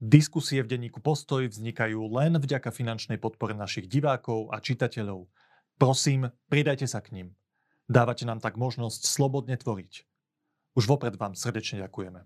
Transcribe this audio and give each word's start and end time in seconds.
Diskusie 0.00 0.64
v 0.64 0.72
denníku 0.72 0.96
Postoj 1.04 1.44
vznikajú 1.52 2.00
len 2.16 2.40
vďaka 2.40 2.72
finančnej 2.72 3.20
podpore 3.20 3.52
našich 3.52 3.84
divákov 3.84 4.48
a 4.48 4.56
čitateľov. 4.56 5.28
Prosím, 5.76 6.32
pridajte 6.48 6.88
sa 6.88 7.04
k 7.04 7.12
ním. 7.12 7.28
Dávate 7.84 8.24
nám 8.24 8.40
tak 8.40 8.56
možnosť 8.56 9.04
slobodne 9.04 9.60
tvoriť. 9.60 10.08
Už 10.72 10.88
vopred 10.88 11.20
vám 11.20 11.36
srdečne 11.36 11.84
ďakujeme. 11.84 12.24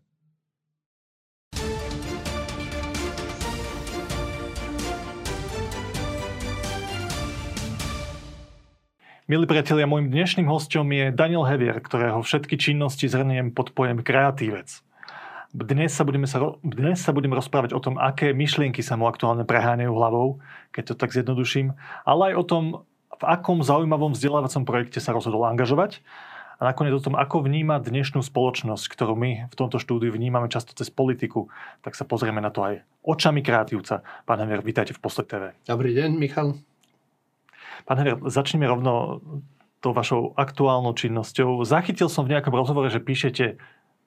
Milí 9.27 9.46
priatelia, 9.50 9.91
môjim 9.91 10.14
dnešným 10.14 10.46
hostom 10.46 10.86
je 10.95 11.11
Daniel 11.11 11.43
Hevier, 11.43 11.82
ktorého 11.82 12.22
všetky 12.22 12.54
činnosti 12.54 13.11
zhrniem 13.11 13.50
pod 13.50 13.75
pojem 13.75 13.98
kreatívec. 14.06 14.79
Dnes 15.55 15.95
sa, 15.95 16.02
budeme 16.02 16.27
sa, 16.27 16.59
dnes 16.66 16.98
sa 16.98 17.14
budeme 17.14 17.38
rozprávať 17.38 17.79
o 17.79 17.80
tom, 17.80 17.95
aké 17.95 18.34
myšlienky 18.34 18.83
sa 18.83 18.98
mu 18.98 19.06
aktuálne 19.06 19.47
preháňajú 19.47 19.92
hlavou, 19.95 20.42
keď 20.74 20.83
to 20.91 20.95
tak 20.98 21.15
zjednoduším, 21.15 21.79
ale 22.02 22.34
aj 22.34 22.42
o 22.42 22.45
tom, 22.45 22.65
v 23.15 23.23
akom 23.23 23.62
zaujímavom 23.62 24.19
vzdelávacom 24.19 24.66
projekte 24.66 24.98
sa 24.98 25.15
rozhodol 25.15 25.46
angažovať 25.46 26.02
a 26.59 26.74
nakoniec 26.74 26.98
o 26.98 26.98
tom, 26.98 27.15
ako 27.15 27.46
vníma 27.46 27.79
dnešnú 27.79 28.19
spoločnosť, 28.27 28.82
ktorú 28.82 29.15
my 29.15 29.46
v 29.46 29.55
tomto 29.55 29.79
štúdiu 29.79 30.10
vnímame 30.10 30.51
často 30.51 30.74
cez 30.74 30.91
politiku, 30.91 31.46
tak 31.87 31.95
sa 31.95 32.02
pozrieme 32.02 32.43
na 32.43 32.51
to 32.51 32.66
aj 32.66 32.82
očami 33.07 33.38
kreatívca. 33.38 34.02
Pán 34.27 34.43
Hever, 34.43 34.59
vítajte 34.59 34.91
v 34.91 34.98
Posled 35.07 35.30
TV. 35.30 35.55
Dobrý 35.71 35.95
deň, 35.95 36.18
Michal. 36.18 36.59
Pán 37.87 38.02
Hever, 38.02 38.18
začneme 38.27 38.66
rovno 38.66 39.23
tou 39.79 39.95
vašou 39.95 40.34
aktuálnou 40.34 40.98
činnosťou. 40.98 41.62
Zachytil 41.62 42.10
som 42.10 42.27
v 42.27 42.34
nejakom 42.34 42.51
rozhovore, 42.51 42.91
že 42.91 42.98
píšete 42.98 43.62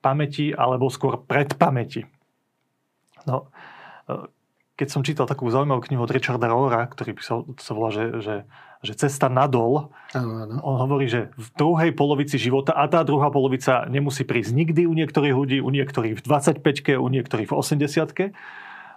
pamäti 0.08 0.56
alebo 0.56 0.88
skôr 0.88 1.20
pred 1.20 1.52
pamäti. 1.60 2.08
No, 3.28 3.52
e, 4.08 4.32
keď 4.80 4.88
som 4.88 5.02
čítal 5.04 5.28
takú 5.28 5.50
zaujímavú 5.52 5.84
knihu 5.90 6.06
od 6.06 6.14
Richarda 6.14 6.48
Rohra, 6.48 6.88
ktorý 6.88 7.18
písal, 7.18 7.44
sa 7.58 7.74
volá, 7.74 7.90
že, 7.90 8.22
že, 8.22 8.36
že 8.86 8.94
Cesta 8.94 9.28
nadol, 9.28 9.90
ano, 10.14 10.32
ano. 10.48 10.56
on 10.62 10.78
hovorí, 10.78 11.10
že 11.10 11.34
v 11.34 11.48
druhej 11.58 11.92
polovici 11.98 12.38
života, 12.38 12.78
a 12.78 12.86
tá 12.86 13.02
druhá 13.02 13.34
polovica 13.34 13.90
nemusí 13.90 14.22
prísť 14.24 14.54
nikdy 14.54 14.86
u 14.86 14.94
niektorých 14.94 15.36
ľudí, 15.36 15.58
u 15.60 15.70
niektorých 15.74 16.22
v 16.22 16.24
25-ke, 16.24 16.94
u 16.96 17.08
niektorých 17.10 17.50
v 17.50 17.54
80-ke, 17.58 18.26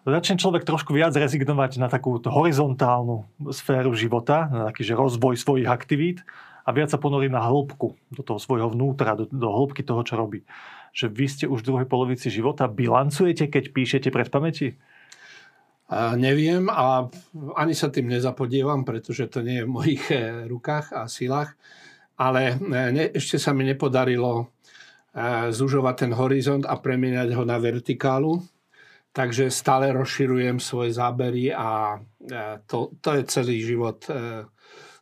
začne 0.04 0.36
človek 0.36 0.68
trošku 0.68 0.92
viac 0.92 1.16
rezignovať 1.16 1.80
na 1.80 1.88
takú 1.88 2.20
horizontálnu 2.20 3.24
sféru 3.48 3.96
života, 3.96 4.52
na 4.52 4.62
taký 4.68 4.84
že 4.84 4.92
rozvoj 4.92 5.40
svojich 5.40 5.68
aktivít 5.68 6.28
a 6.64 6.76
viac 6.76 6.92
sa 6.92 7.00
ponorí 7.00 7.32
na 7.32 7.40
hĺbku, 7.40 7.96
do 8.12 8.22
toho 8.22 8.36
svojho 8.36 8.68
vnútra, 8.68 9.16
do, 9.16 9.24
do 9.32 9.48
hĺbky 9.48 9.80
toho, 9.80 10.04
čo 10.04 10.20
robí 10.20 10.44
že 10.90 11.06
vy 11.06 11.26
ste 11.30 11.46
už 11.46 11.62
v 11.62 11.68
druhej 11.72 11.86
polovici 11.88 12.28
života. 12.28 12.66
Bilancujete, 12.66 13.46
keď 13.46 13.64
píšete 13.70 14.08
pred 14.10 14.28
pamäti? 14.28 14.74
A 15.90 16.14
neviem 16.14 16.70
a 16.70 17.10
ani 17.58 17.74
sa 17.74 17.90
tým 17.90 18.06
nezapodievam, 18.06 18.86
pretože 18.86 19.26
to 19.26 19.42
nie 19.42 19.58
je 19.58 19.66
v 19.66 19.74
mojich 19.74 20.04
eh, 20.14 20.46
rukách 20.46 20.94
a 20.94 21.10
silách. 21.10 21.58
Ale 22.14 22.54
eh, 22.54 22.90
ne, 22.94 23.04
ešte 23.10 23.42
sa 23.42 23.50
mi 23.50 23.66
nepodarilo 23.66 24.46
e, 25.10 25.50
zužovať 25.50 25.94
ten 26.06 26.12
horizont 26.14 26.62
a 26.62 26.78
premieňať 26.78 27.34
ho 27.34 27.42
na 27.42 27.58
vertikálu. 27.58 28.38
Takže 29.10 29.50
stále 29.50 29.90
rozširujem 29.90 30.62
svoje 30.62 30.94
zábery 30.94 31.50
a 31.50 31.98
e, 31.98 32.62
to, 32.70 32.94
to 33.02 33.18
je 33.18 33.22
celý 33.26 33.56
život 33.58 34.06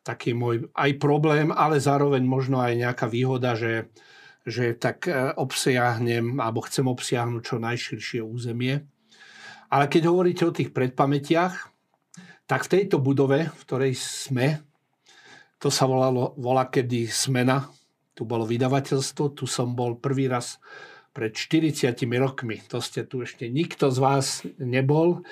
taký 0.08 0.32
môj 0.32 0.72
aj 0.72 0.96
problém, 0.96 1.52
ale 1.52 1.76
zároveň 1.76 2.24
možno 2.24 2.64
aj 2.64 2.80
nejaká 2.80 3.04
výhoda, 3.12 3.52
že 3.52 3.92
že 4.48 4.74
tak 4.80 5.06
e, 5.06 5.36
obsiahnem, 5.36 6.40
alebo 6.40 6.64
chcem 6.64 6.88
obsiahnuť 6.88 7.42
čo 7.44 7.56
najširšie 7.60 8.20
územie. 8.24 8.80
Ale 9.68 9.84
keď 9.86 10.08
hovoríte 10.08 10.48
o 10.48 10.56
tých 10.56 10.72
predpamätiach, 10.72 11.54
tak 12.48 12.64
v 12.64 12.72
tejto 12.80 12.96
budove, 12.96 13.52
v 13.52 13.62
ktorej 13.68 13.92
sme, 14.00 14.64
to 15.60 15.68
sa 15.68 15.84
volalo, 15.84 16.32
volá 16.40 16.72
kedy 16.72 17.04
Smena, 17.12 17.68
tu 18.16 18.24
bolo 18.24 18.48
vydavateľstvo, 18.48 19.36
tu 19.36 19.44
som 19.44 19.76
bol 19.76 20.00
prvý 20.00 20.26
raz 20.26 20.56
pred 21.12 21.30
40 21.30 21.94
rokmi. 22.18 22.58
To 22.72 22.80
ste 22.80 23.04
tu 23.04 23.22
ešte 23.22 23.46
nikto 23.46 23.92
z 23.92 23.98
vás 24.00 24.26
nebol. 24.58 25.22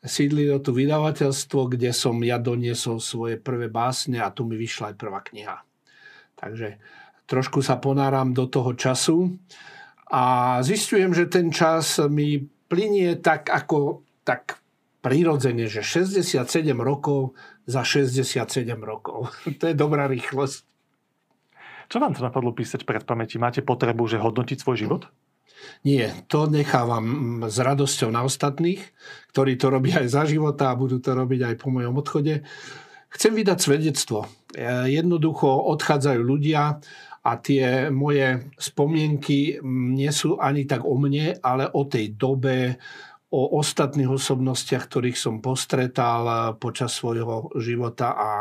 Sídlilo 0.00 0.62
tu 0.64 0.72
vydavateľstvo, 0.72 1.76
kde 1.76 1.92
som 1.92 2.16
ja 2.24 2.40
doniesol 2.40 3.02
svoje 3.02 3.36
prvé 3.36 3.68
básne 3.68 4.24
a 4.24 4.32
tu 4.32 4.48
mi 4.48 4.56
vyšla 4.56 4.94
aj 4.94 4.96
prvá 4.96 5.20
kniha. 5.20 5.60
Takže 6.40 6.80
trošku 7.30 7.62
sa 7.62 7.78
ponáram 7.78 8.34
do 8.34 8.50
toho 8.50 8.74
času 8.74 9.38
a 10.10 10.58
zistujem, 10.66 11.14
že 11.14 11.30
ten 11.30 11.54
čas 11.54 12.02
mi 12.10 12.42
plinie 12.66 13.14
tak 13.22 13.46
ako 13.46 14.02
tak 14.26 14.58
prirodzene, 15.00 15.70
že 15.70 15.86
67 15.86 16.42
rokov 16.74 17.38
za 17.70 17.86
67 17.86 18.66
rokov. 18.82 19.30
to 19.62 19.64
je 19.70 19.74
dobrá 19.78 20.10
rýchlosť. 20.10 20.66
Čo 21.90 21.98
vám 21.98 22.14
to 22.14 22.22
napadlo 22.22 22.54
písať 22.54 22.86
pred 22.86 23.02
pamäti? 23.02 23.38
Máte 23.38 23.62
potrebu, 23.66 24.06
že 24.06 24.22
hodnotiť 24.22 24.58
svoj 24.62 24.76
život? 24.78 25.02
Nie, 25.82 26.14
to 26.30 26.48
nechávam 26.48 27.40
s 27.44 27.56
radosťou 27.58 28.08
na 28.14 28.24
ostatných, 28.24 28.80
ktorí 29.34 29.58
to 29.60 29.68
robia 29.68 30.00
aj 30.00 30.08
za 30.08 30.22
života 30.24 30.72
a 30.72 30.78
budú 30.78 31.02
to 31.02 31.12
robiť 31.12 31.52
aj 31.52 31.54
po 31.60 31.68
mojom 31.68 31.94
odchode. 32.00 32.46
Chcem 33.10 33.34
vydať 33.34 33.58
svedectvo. 33.58 34.30
Jednoducho 34.86 35.46
odchádzajú 35.46 36.20
ľudia, 36.22 36.78
a 37.20 37.36
tie 37.36 37.92
moje 37.92 38.48
spomienky 38.56 39.60
nie 39.68 40.08
sú 40.08 40.40
ani 40.40 40.64
tak 40.64 40.88
o 40.88 40.96
mne, 40.96 41.36
ale 41.44 41.68
o 41.68 41.84
tej 41.84 42.16
dobe, 42.16 42.80
o 43.30 43.60
ostatných 43.60 44.08
osobnostiach, 44.08 44.88
ktorých 44.88 45.20
som 45.20 45.44
postretal 45.44 46.56
počas 46.56 46.96
svojho 46.96 47.52
života 47.60 48.16
a 48.16 48.32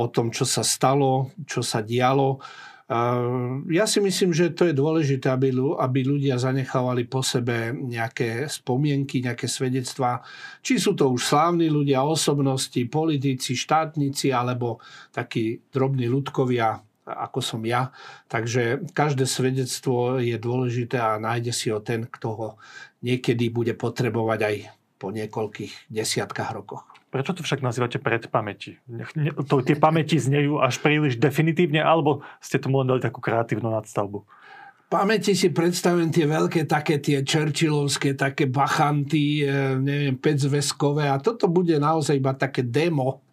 o 0.00 0.08
tom, 0.08 0.32
čo 0.32 0.48
sa 0.48 0.64
stalo, 0.64 1.36
čo 1.44 1.60
sa 1.60 1.84
dialo. 1.84 2.40
Ja 3.68 3.84
si 3.84 4.00
myslím, 4.00 4.32
že 4.32 4.56
to 4.56 4.64
je 4.64 4.72
dôležité, 4.72 5.28
aby, 5.28 5.52
aby 5.76 6.00
ľudia 6.08 6.40
zanechávali 6.40 7.04
po 7.04 7.20
sebe 7.20 7.76
nejaké 7.76 8.48
spomienky, 8.48 9.20
nejaké 9.20 9.44
svedectvá. 9.44 10.24
Či 10.64 10.80
sú 10.80 10.96
to 10.96 11.12
už 11.12 11.20
slávni 11.20 11.68
ľudia, 11.68 12.00
osobnosti, 12.00 12.80
politici, 12.88 13.60
štátnici 13.60 14.32
alebo 14.32 14.80
takí 15.12 15.68
drobní 15.68 16.08
ľudkovia, 16.08 16.80
ako 17.04 17.44
som 17.44 17.60
ja. 17.68 17.92
Takže 18.24 18.88
každé 18.96 19.28
svedectvo 19.28 20.16
je 20.16 20.40
dôležité 20.40 20.96
a 20.96 21.20
nájde 21.20 21.52
si 21.52 21.68
ho 21.68 21.84
ten, 21.84 22.08
kto 22.08 22.28
ho 22.32 22.48
niekedy 23.04 23.52
bude 23.52 23.76
potrebovať 23.76 24.40
aj 24.48 24.56
po 24.96 25.12
niekoľkých 25.12 25.92
desiatkách 25.92 26.50
rokoch. 26.56 26.97
Prečo 27.08 27.32
to 27.32 27.40
však 27.40 27.64
nazývate 27.64 27.96
predpamäti? 27.96 28.76
To, 29.48 29.64
tie 29.64 29.76
pamäti 29.80 30.20
znejú 30.20 30.60
až 30.60 30.76
príliš 30.84 31.16
definitívne, 31.16 31.80
alebo 31.80 32.20
ste 32.38 32.60
tomu 32.60 32.84
len 32.84 32.88
dali 32.88 33.00
takú 33.00 33.24
kreatívnu 33.24 33.72
nadstavbu? 33.72 34.24
pamäti 34.88 35.36
si 35.36 35.52
predstavujem 35.52 36.08
tie 36.08 36.24
veľké, 36.24 36.64
také 36.64 36.96
tie 36.96 37.20
Churchillovské, 37.20 38.16
také 38.16 38.48
bachanty, 38.48 39.44
eh, 39.44 39.76
neviem, 39.76 40.16
pecveskové 40.16 41.12
a 41.12 41.20
toto 41.20 41.46
bude 41.46 41.76
naozaj 41.76 42.16
iba 42.16 42.32
také 42.32 42.64
demo 42.64 43.27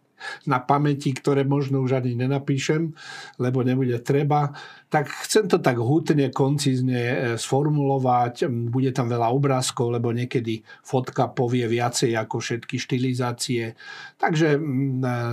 na 0.49 0.59
pamäti, 0.61 1.13
ktoré 1.13 1.47
možno 1.47 1.81
už 1.81 2.01
ani 2.01 2.17
nenapíšem, 2.17 2.91
lebo 3.39 3.61
nebude 3.61 4.01
treba. 4.01 4.51
Tak 4.89 5.27
chcem 5.27 5.45
to 5.49 5.59
tak 5.59 5.81
hutne, 5.81 6.29
koncizne 6.31 7.01
e, 7.01 7.17
sformulovať. 7.35 8.47
Bude 8.69 8.95
tam 8.95 9.11
veľa 9.11 9.31
obrázkov, 9.33 9.97
lebo 9.97 10.13
niekedy 10.15 10.61
fotka 10.85 11.31
povie 11.33 11.67
viacej 11.67 12.15
ako 12.15 12.39
všetky 12.39 12.75
štilizácie. 12.79 13.75
Takže 14.17 14.55
e, 14.55 14.59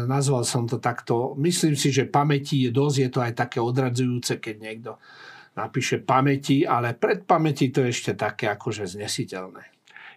nazval 0.04 0.42
som 0.44 0.64
to 0.68 0.82
takto. 0.82 1.36
Myslím 1.38 1.78
si, 1.78 1.94
že 1.94 2.10
pamäti 2.10 2.66
je 2.66 2.70
dosť, 2.74 2.96
je 2.98 3.10
to 3.10 3.20
aj 3.22 3.32
také 3.38 3.58
odradzujúce, 3.62 4.40
keď 4.42 4.56
niekto 4.60 4.92
napíše 5.52 6.00
pamäti, 6.00 6.64
ale 6.64 6.96
pred 6.96 7.28
pamäti 7.28 7.68
to 7.68 7.84
je 7.84 7.92
ešte 7.92 8.12
také 8.16 8.48
akože 8.48 8.88
znesiteľné. 8.88 9.71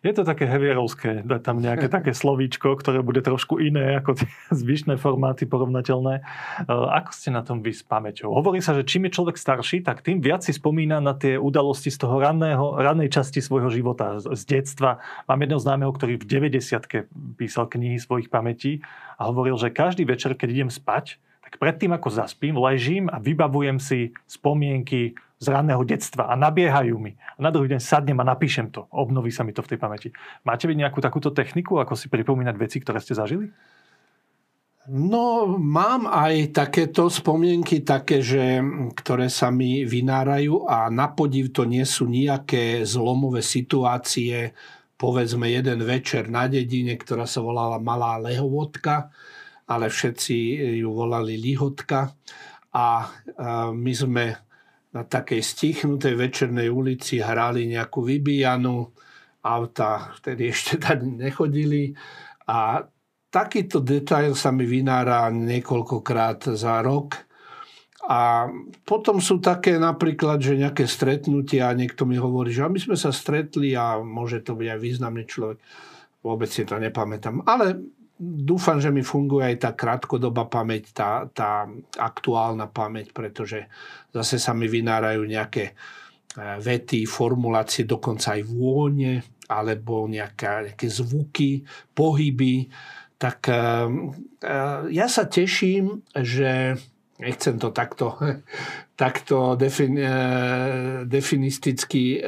Je 0.06 0.14
to 0.14 0.22
také 0.22 0.46
hevierovské, 0.46 1.26
dať 1.26 1.42
tam 1.42 1.58
nejaké 1.58 1.90
také 1.90 2.14
slovíčko, 2.22 2.78
ktoré 2.78 3.02
bude 3.02 3.26
trošku 3.26 3.58
iné 3.58 3.98
ako 3.98 4.22
tie 4.22 4.30
zvyšné 4.62 5.02
formáty 5.02 5.50
porovnateľné. 5.50 6.22
E, 6.22 6.24
ako 6.70 7.10
ste 7.10 7.34
na 7.34 7.42
tom 7.42 7.66
vy 7.66 7.74
s 7.74 7.82
pamäťou? 7.82 8.30
Hovorí 8.30 8.62
sa, 8.62 8.78
že 8.78 8.86
čím 8.86 9.10
je 9.10 9.18
človek 9.18 9.34
starší, 9.34 9.82
tak 9.82 10.06
tým 10.06 10.22
viac 10.22 10.46
si 10.46 10.54
spomína 10.54 11.02
na 11.02 11.18
tie 11.18 11.42
udalosti 11.42 11.90
z 11.90 12.06
toho 12.06 12.22
ranného, 12.22 12.78
rannej 12.78 13.10
časti 13.10 13.42
svojho 13.42 13.74
života, 13.74 14.22
z 14.22 14.42
detstva. 14.46 15.02
Mám 15.26 15.42
jedného 15.42 15.62
známeho, 15.66 15.90
ktorý 15.90 16.22
v 16.22 16.54
90 16.54 17.10
písal 17.42 17.66
knihy 17.66 17.98
svojich 17.98 18.30
pamätí 18.30 18.86
a 19.18 19.26
hovoril, 19.26 19.58
že 19.58 19.74
každý 19.74 20.06
večer, 20.06 20.38
keď 20.38 20.50
idem 20.54 20.70
spať, 20.70 21.18
tak 21.42 21.58
predtým, 21.58 21.98
ako 21.98 22.14
zaspím, 22.14 22.62
ležím 22.62 23.10
a 23.10 23.18
vybavujem 23.18 23.82
si 23.82 24.14
spomienky 24.30 25.18
z 25.36 25.46
ranného 25.52 25.84
detstva 25.84 26.32
a 26.32 26.40
nabiehajú 26.40 26.96
mi. 26.96 27.16
A 27.36 27.40
na 27.44 27.52
druhý 27.52 27.68
deň 27.68 27.82
sadnem 27.84 28.16
a 28.24 28.26
napíšem 28.26 28.72
to. 28.72 28.88
Obnoví 28.96 29.36
sa 29.36 29.44
mi 29.44 29.52
to 29.52 29.60
v 29.60 29.76
tej 29.76 29.80
pamäti. 29.80 30.08
Máte 30.48 30.66
vy 30.66 30.80
nejakú 30.80 31.04
takúto 31.04 31.36
techniku, 31.36 31.84
ako 31.84 31.94
si 32.00 32.08
pripomínať 32.08 32.56
veci, 32.56 32.80
ktoré 32.80 33.04
ste 33.04 33.20
zažili? 33.20 33.52
No, 34.86 35.50
mám 35.58 36.06
aj 36.06 36.54
takéto 36.54 37.10
spomienky, 37.10 37.82
také, 37.82 38.22
že, 38.22 38.62
ktoré 38.94 39.34
sa 39.34 39.50
mi 39.50 39.82
vynárajú 39.82 40.70
a 40.70 40.94
na 40.94 41.10
podiv 41.10 41.50
to 41.50 41.66
nie 41.66 41.82
sú 41.82 42.06
nejaké 42.06 42.86
zlomové 42.86 43.42
situácie, 43.42 44.54
povedzme 44.94 45.50
jeden 45.50 45.82
večer 45.82 46.30
na 46.30 46.46
dedine, 46.46 47.02
ktorá 47.02 47.26
sa 47.26 47.42
volala 47.42 47.82
Malá 47.82 48.22
lehovodka, 48.22 49.10
ale 49.66 49.90
všetci 49.90 50.38
ju 50.78 50.90
volali 50.94 51.34
Lihotka. 51.42 52.14
A 52.70 53.10
my 53.74 53.94
sme 53.96 54.45
na 54.96 55.04
takej 55.04 55.44
stichnutej 55.44 56.16
večernej 56.16 56.72
ulici 56.72 57.20
hrali 57.20 57.68
nejakú 57.68 58.00
vybíjanu, 58.08 58.96
auta 59.44 60.16
vtedy 60.18 60.50
ešte 60.50 60.80
tady 60.86 61.20
nechodili 61.20 61.92
a 62.48 62.88
takýto 63.30 63.84
detail 63.84 64.32
sa 64.34 64.56
mi 64.56 64.64
vynára 64.64 65.28
niekoľkokrát 65.28 66.56
za 66.56 66.80
rok. 66.80 67.20
A 68.06 68.46
potom 68.86 69.18
sú 69.18 69.42
také 69.42 69.82
napríklad, 69.82 70.38
že 70.38 70.62
nejaké 70.62 70.86
stretnutia 70.86 71.74
a 71.74 71.78
niekto 71.78 72.06
mi 72.06 72.22
hovorí, 72.22 72.54
že 72.54 72.70
my 72.70 72.78
sme 72.78 72.94
sa 72.94 73.10
stretli 73.10 73.74
a 73.74 73.98
môže 73.98 74.46
to 74.46 74.54
byť 74.54 74.68
aj 74.78 74.80
významný 74.80 75.26
človek. 75.26 75.58
Vôbec 76.22 76.50
si 76.54 76.70
to 76.70 76.78
nepamätám. 76.78 77.42
Ale 77.50 77.82
dúfam, 78.20 78.80
že 78.80 78.92
mi 78.92 79.04
funguje 79.04 79.54
aj 79.54 79.58
tá 79.60 79.72
krátkodobá 79.76 80.48
pamäť, 80.48 80.96
tá, 80.96 81.28
tá 81.28 81.68
aktuálna 82.00 82.72
pamäť, 82.72 83.12
pretože 83.12 83.68
zase 84.16 84.40
sa 84.40 84.56
mi 84.56 84.72
vynárajú 84.72 85.28
nejaké 85.28 85.72
e, 85.72 85.74
vety, 86.64 87.04
formulácie, 87.04 87.84
dokonca 87.84 88.40
aj 88.40 88.44
vône, 88.48 89.20
alebo 89.52 90.08
nejaké, 90.08 90.72
nejaké 90.72 90.88
zvuky, 90.88 91.68
pohyby. 91.92 92.72
Tak 93.20 93.40
e, 93.52 93.54
e, 93.54 94.58
ja 94.96 95.08
sa 95.12 95.28
teším, 95.28 96.00
že 96.16 96.80
nechcem 97.20 97.60
to 97.60 97.76
takto, 97.76 98.16
takto 99.02 99.60
defin, 99.60 100.00
definisticky 101.04 102.24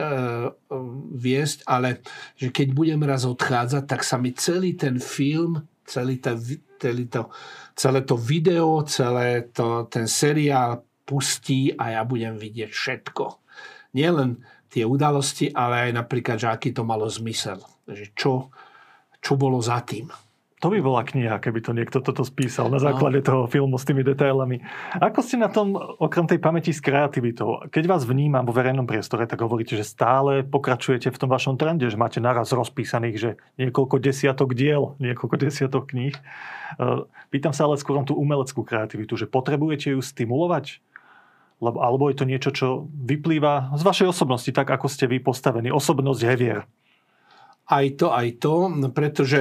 viesť, 1.16 1.64
ale 1.64 2.04
že 2.36 2.52
keď 2.52 2.68
budem 2.76 3.02
raz 3.08 3.24
odchádzať, 3.24 3.84
tak 3.88 4.04
sa 4.04 4.20
mi 4.20 4.36
celý 4.36 4.76
ten 4.76 5.00
film, 5.00 5.64
celý 5.88 6.20
to, 6.20 6.36
celý 6.78 7.08
to, 7.08 7.32
celé 7.74 8.04
to 8.04 8.20
video, 8.20 8.84
celé 8.84 9.48
to, 9.56 9.88
ten 9.88 10.06
seriál 10.06 10.84
pustí 11.08 11.72
a 11.72 11.96
ja 11.96 12.02
budem 12.04 12.36
vidieť 12.36 12.68
všetko. 12.68 13.26
Nielen 13.96 14.44
tie 14.68 14.84
udalosti, 14.84 15.48
ale 15.56 15.90
aj 15.90 15.92
napríklad, 15.96 16.38
že 16.38 16.52
aký 16.52 16.76
to 16.76 16.84
malo 16.84 17.08
zmysel. 17.08 17.64
Že 17.88 18.06
čo, 18.12 18.34
čo 19.24 19.40
bolo 19.40 19.64
za 19.64 19.80
tým. 19.88 20.12
To 20.58 20.74
by 20.74 20.82
bola 20.82 21.06
kniha, 21.06 21.38
keby 21.38 21.62
to 21.62 21.70
niekto 21.70 22.02
toto 22.02 22.26
spísal 22.26 22.74
na 22.74 22.82
základe 22.82 23.22
toho 23.22 23.46
filmu 23.46 23.78
s 23.78 23.86
tými 23.86 24.02
detailami. 24.02 24.66
Ako 24.98 25.22
ste 25.22 25.38
na 25.38 25.54
tom, 25.54 25.78
okrem 25.78 26.26
tej 26.26 26.42
pamäti 26.42 26.74
s 26.74 26.82
kreativitou? 26.82 27.70
Keď 27.70 27.86
vás 27.86 28.10
vnímam 28.10 28.42
vo 28.42 28.58
verejnom 28.58 28.90
priestore, 28.90 29.30
tak 29.30 29.46
hovoríte, 29.46 29.78
že 29.78 29.86
stále 29.86 30.42
pokračujete 30.42 31.14
v 31.14 31.20
tom 31.22 31.30
vašom 31.30 31.62
trende, 31.62 31.86
že 31.86 31.94
máte 31.94 32.18
naraz 32.18 32.50
rozpísaných, 32.50 33.18
že 33.22 33.30
niekoľko 33.62 34.02
desiatok 34.02 34.58
diel, 34.58 34.98
niekoľko 34.98 35.36
desiatok 35.46 35.94
kníh. 35.94 36.18
E, 36.18 36.22
pýtam 37.30 37.54
sa 37.54 37.70
ale 37.70 37.78
skôr 37.78 38.02
tú 38.02 38.18
umeleckú 38.18 38.66
kreativitu, 38.66 39.14
že 39.14 39.30
potrebujete 39.30 39.94
ju 39.94 40.02
stimulovať? 40.02 40.82
Lebo, 41.62 41.86
alebo 41.86 42.10
je 42.10 42.18
to 42.18 42.26
niečo, 42.26 42.50
čo 42.50 42.68
vyplýva 42.90 43.78
z 43.78 43.82
vašej 43.86 44.10
osobnosti, 44.10 44.50
tak 44.50 44.74
ako 44.74 44.90
ste 44.90 45.06
vy 45.06 45.22
postavení. 45.22 45.70
Osobnosť 45.70 46.22
Hevier 46.26 46.66
aj 47.68 47.86
to, 48.00 48.08
aj 48.16 48.28
to, 48.40 48.56
pretože 48.96 49.40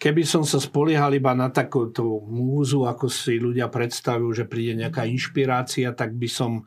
keby 0.00 0.24
som 0.24 0.40
sa 0.40 0.56
spoliehal 0.56 1.12
iba 1.12 1.36
na 1.36 1.52
takúto 1.52 2.24
múzu, 2.24 2.88
ako 2.88 3.12
si 3.12 3.36
ľudia 3.36 3.68
predstavujú, 3.68 4.30
že 4.32 4.48
príde 4.48 4.72
nejaká 4.80 5.04
inšpirácia, 5.04 5.92
tak 5.92 6.16
by 6.16 6.28
som 6.32 6.64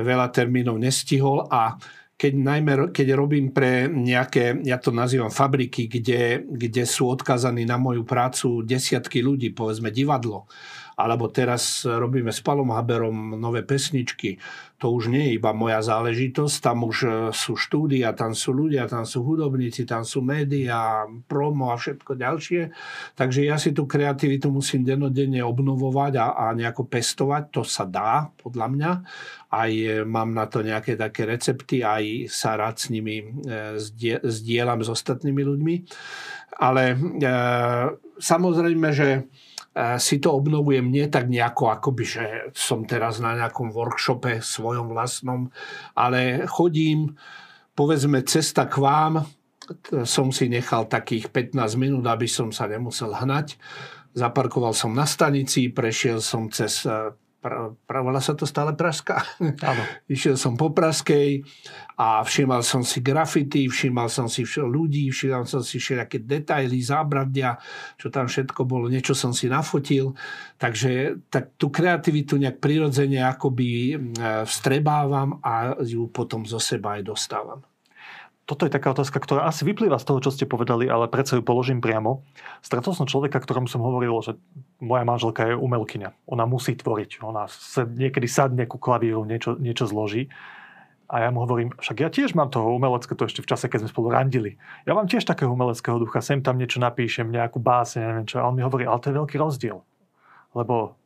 veľa 0.00 0.32
termínov 0.32 0.80
nestihol. 0.80 1.44
A 1.52 1.76
keď 2.16 2.32
najmä 2.38 2.72
keď 2.96 3.08
robím 3.12 3.52
pre 3.52 3.90
nejaké, 3.90 4.62
ja 4.64 4.80
to 4.80 4.88
nazývam 4.94 5.28
fabriky, 5.28 5.90
kde, 5.90 6.48
kde 6.48 6.88
sú 6.88 7.12
odkazaní 7.12 7.68
na 7.68 7.76
moju 7.76 8.06
prácu 8.06 8.64
desiatky 8.64 9.20
ľudí, 9.20 9.52
povedzme 9.52 9.92
divadlo, 9.92 10.48
alebo 11.02 11.26
teraz 11.26 11.82
robíme 11.82 12.30
s 12.30 12.38
Palom 12.38 12.70
Haberom 12.70 13.34
nové 13.34 13.66
pesničky. 13.66 14.38
To 14.78 14.90
už 14.90 15.14
nie 15.14 15.30
je 15.30 15.38
iba 15.38 15.54
moja 15.54 15.78
záležitosť, 15.78 16.58
tam 16.58 16.82
už 16.82 16.96
e, 17.06 17.10
sú 17.30 17.54
štúdia, 17.54 18.10
tam 18.18 18.34
sú 18.34 18.50
ľudia, 18.50 18.90
tam 18.90 19.06
sú 19.06 19.22
hudobníci, 19.22 19.86
tam 19.86 20.02
sú 20.02 20.26
médiá, 20.26 21.06
promo 21.30 21.70
a 21.70 21.78
všetko 21.78 22.18
ďalšie. 22.18 22.74
Takže 23.14 23.46
ja 23.46 23.62
si 23.62 23.70
tú 23.70 23.86
kreativitu 23.86 24.50
musím 24.50 24.82
denodenne 24.82 25.38
obnovovať 25.46 26.18
a, 26.18 26.26
a 26.34 26.44
nejako 26.58 26.90
pestovať. 26.90 27.54
To 27.54 27.62
sa 27.62 27.86
dá, 27.86 28.26
podľa 28.42 28.66
mňa. 28.74 28.90
Aj 29.54 29.70
e, 29.70 30.02
mám 30.02 30.34
na 30.34 30.50
to 30.50 30.66
nejaké 30.66 30.98
také 30.98 31.30
recepty, 31.30 31.86
aj 31.86 32.26
sa 32.26 32.58
rád 32.58 32.82
s 32.82 32.90
nimi 32.90 33.22
e, 33.22 33.78
zdieľam 34.18 34.82
s 34.82 34.90
ostatnými 34.90 35.46
ľuďmi. 35.46 35.74
Ale 36.58 36.82
e, 36.90 36.96
samozrejme, 38.18 38.88
že 38.90 39.30
si 39.96 40.20
to 40.20 40.36
obnovujem 40.36 40.92
nie 40.92 41.08
tak 41.08 41.32
nejako, 41.32 41.72
akoby, 41.72 42.04
že 42.04 42.24
som 42.52 42.84
teraz 42.84 43.24
na 43.24 43.32
nejakom 43.32 43.72
workshope 43.72 44.44
svojom 44.44 44.92
vlastnom, 44.92 45.48
ale 45.96 46.44
chodím, 46.44 47.16
povedzme, 47.72 48.20
cesta 48.28 48.68
k 48.68 48.76
vám, 48.76 49.24
som 50.04 50.28
si 50.28 50.52
nechal 50.52 50.90
takých 50.90 51.32
15 51.32 51.80
minút, 51.80 52.04
aby 52.04 52.28
som 52.28 52.52
sa 52.52 52.68
nemusel 52.68 53.14
hnať. 53.14 53.56
Zaparkoval 54.12 54.76
som 54.76 54.92
na 54.92 55.08
stanici, 55.08 55.72
prešiel 55.72 56.20
som 56.20 56.52
cez 56.52 56.84
pra, 57.42 57.98
volá 57.98 58.22
sa 58.22 58.38
to 58.38 58.46
stále 58.46 58.78
Pražská. 58.78 59.18
Áno. 59.42 59.82
Išiel 60.14 60.38
som 60.38 60.54
po 60.54 60.70
Praskej 60.70 61.42
a 61.98 62.22
všímal 62.22 62.62
som 62.62 62.86
si 62.86 63.02
grafity, 63.02 63.66
všímal 63.66 64.06
som 64.06 64.30
si 64.30 64.46
ľudí, 64.46 65.10
všímal 65.10 65.42
som 65.50 65.66
si 65.66 65.82
všetky 65.82 66.22
detaily, 66.22 66.78
zábradia, 66.78 67.58
čo 67.98 68.14
tam 68.14 68.30
všetko 68.30 68.62
bolo, 68.62 68.86
niečo 68.86 69.18
som 69.18 69.34
si 69.34 69.50
nafotil. 69.50 70.14
Takže 70.62 71.26
tak 71.26 71.58
tú 71.58 71.74
kreativitu 71.74 72.38
nejak 72.38 72.62
prirodzene 72.62 73.18
akoby 73.26 73.98
vstrebávam 74.46 75.42
a 75.42 75.74
ju 75.82 76.06
potom 76.14 76.46
zo 76.46 76.62
seba 76.62 76.96
aj 76.96 77.02
dostávam 77.02 77.60
toto 78.42 78.66
je 78.66 78.74
taká 78.74 78.90
otázka, 78.90 79.22
ktorá 79.22 79.46
asi 79.46 79.62
vyplýva 79.62 80.02
z 80.02 80.06
toho, 80.10 80.18
čo 80.18 80.34
ste 80.34 80.50
povedali, 80.50 80.90
ale 80.90 81.06
predsa 81.06 81.38
ju 81.38 81.42
položím 81.46 81.78
priamo. 81.78 82.26
Stretol 82.58 82.90
som 82.90 83.06
človeka, 83.06 83.38
ktorom 83.38 83.70
som 83.70 83.78
hovoril, 83.86 84.18
že 84.18 84.34
moja 84.82 85.06
manželka 85.06 85.46
je 85.46 85.54
umelkyňa. 85.54 86.26
Ona 86.26 86.42
musí 86.50 86.74
tvoriť. 86.74 87.22
Ona 87.22 87.46
sa 87.46 87.86
niekedy 87.86 88.26
sadne 88.26 88.66
ku 88.66 88.82
klavíru, 88.82 89.22
niečo, 89.22 89.54
niečo 89.62 89.86
zloží. 89.86 90.26
A 91.06 91.22
ja 91.22 91.28
mu 91.30 91.44
hovorím, 91.44 91.70
však 91.76 91.96
ja 92.02 92.08
tiež 92.10 92.34
mám 92.34 92.50
toho 92.50 92.72
umeleckého, 92.74 93.14
to 93.14 93.28
ešte 93.28 93.44
v 93.44 93.50
čase, 93.52 93.66
keď 93.68 93.86
sme 93.86 93.92
spolu 93.94 94.08
randili. 94.10 94.58
Ja 94.88 94.96
mám 94.98 95.06
tiež 95.06 95.22
takého 95.22 95.52
umeleckého 95.52 96.00
ducha, 96.02 96.24
sem 96.24 96.42
tam 96.42 96.58
niečo 96.58 96.82
napíšem, 96.82 97.28
nejakú 97.30 97.62
básne, 97.62 98.02
neviem 98.02 98.26
čo. 98.26 98.42
A 98.42 98.48
on 98.48 98.56
mi 98.58 98.64
hovorí, 98.64 98.88
ale 98.88 98.98
to 98.98 99.12
je 99.12 99.18
veľký 99.22 99.36
rozdiel. 99.38 99.84
Lebo 100.56 100.98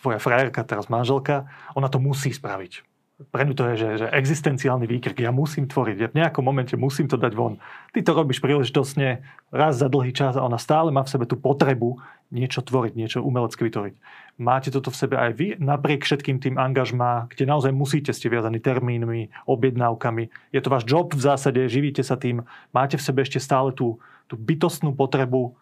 tvoja 0.00 0.16
frajerka, 0.16 0.64
teraz 0.64 0.88
manželka, 0.88 1.50
ona 1.76 1.92
to 1.92 2.00
musí 2.00 2.32
spraviť 2.32 2.89
pre 3.28 3.44
ňu 3.44 3.52
to 3.52 3.68
je, 3.72 3.74
že, 3.76 3.88
že 4.00 4.06
existenciálny 4.08 4.88
výkrik. 4.88 5.20
Ja 5.20 5.28
musím 5.28 5.68
tvoriť. 5.68 5.96
Ja 6.00 6.08
v 6.08 6.18
nejakom 6.24 6.40
momente 6.40 6.72
musím 6.80 7.04
to 7.04 7.20
dať 7.20 7.36
von. 7.36 7.60
Ty 7.92 8.00
to 8.00 8.16
robíš 8.16 8.40
príležitosne 8.40 9.20
raz 9.52 9.76
za 9.76 9.92
dlhý 9.92 10.16
čas 10.16 10.40
a 10.40 10.44
ona 10.44 10.56
stále 10.56 10.88
má 10.88 11.04
v 11.04 11.12
sebe 11.12 11.28
tú 11.28 11.36
potrebu 11.36 12.00
niečo 12.32 12.64
tvoriť, 12.64 12.92
niečo 12.96 13.18
umelecky 13.20 13.68
vytvoriť. 13.68 13.94
Máte 14.40 14.72
toto 14.72 14.88
v 14.88 14.96
sebe 14.96 15.20
aj 15.20 15.32
vy, 15.36 15.46
napriek 15.60 16.06
všetkým 16.06 16.40
tým 16.40 16.56
angažmá, 16.56 17.28
kde 17.28 17.44
naozaj 17.44 17.74
musíte, 17.74 18.14
ste 18.14 18.32
viazaní 18.32 18.62
termínmi, 18.62 19.34
objednávkami. 19.44 20.54
Je 20.54 20.60
to 20.62 20.72
váš 20.72 20.88
job 20.88 21.12
v 21.12 21.20
zásade, 21.20 21.60
živíte 21.68 22.00
sa 22.00 22.16
tým. 22.16 22.46
Máte 22.72 22.96
v 22.96 23.04
sebe 23.04 23.20
ešte 23.20 23.42
stále 23.42 23.74
tú, 23.76 24.00
tú 24.30 24.38
bytostnú 24.38 24.96
potrebu 24.96 25.58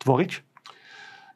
tvoriť? 0.00 0.51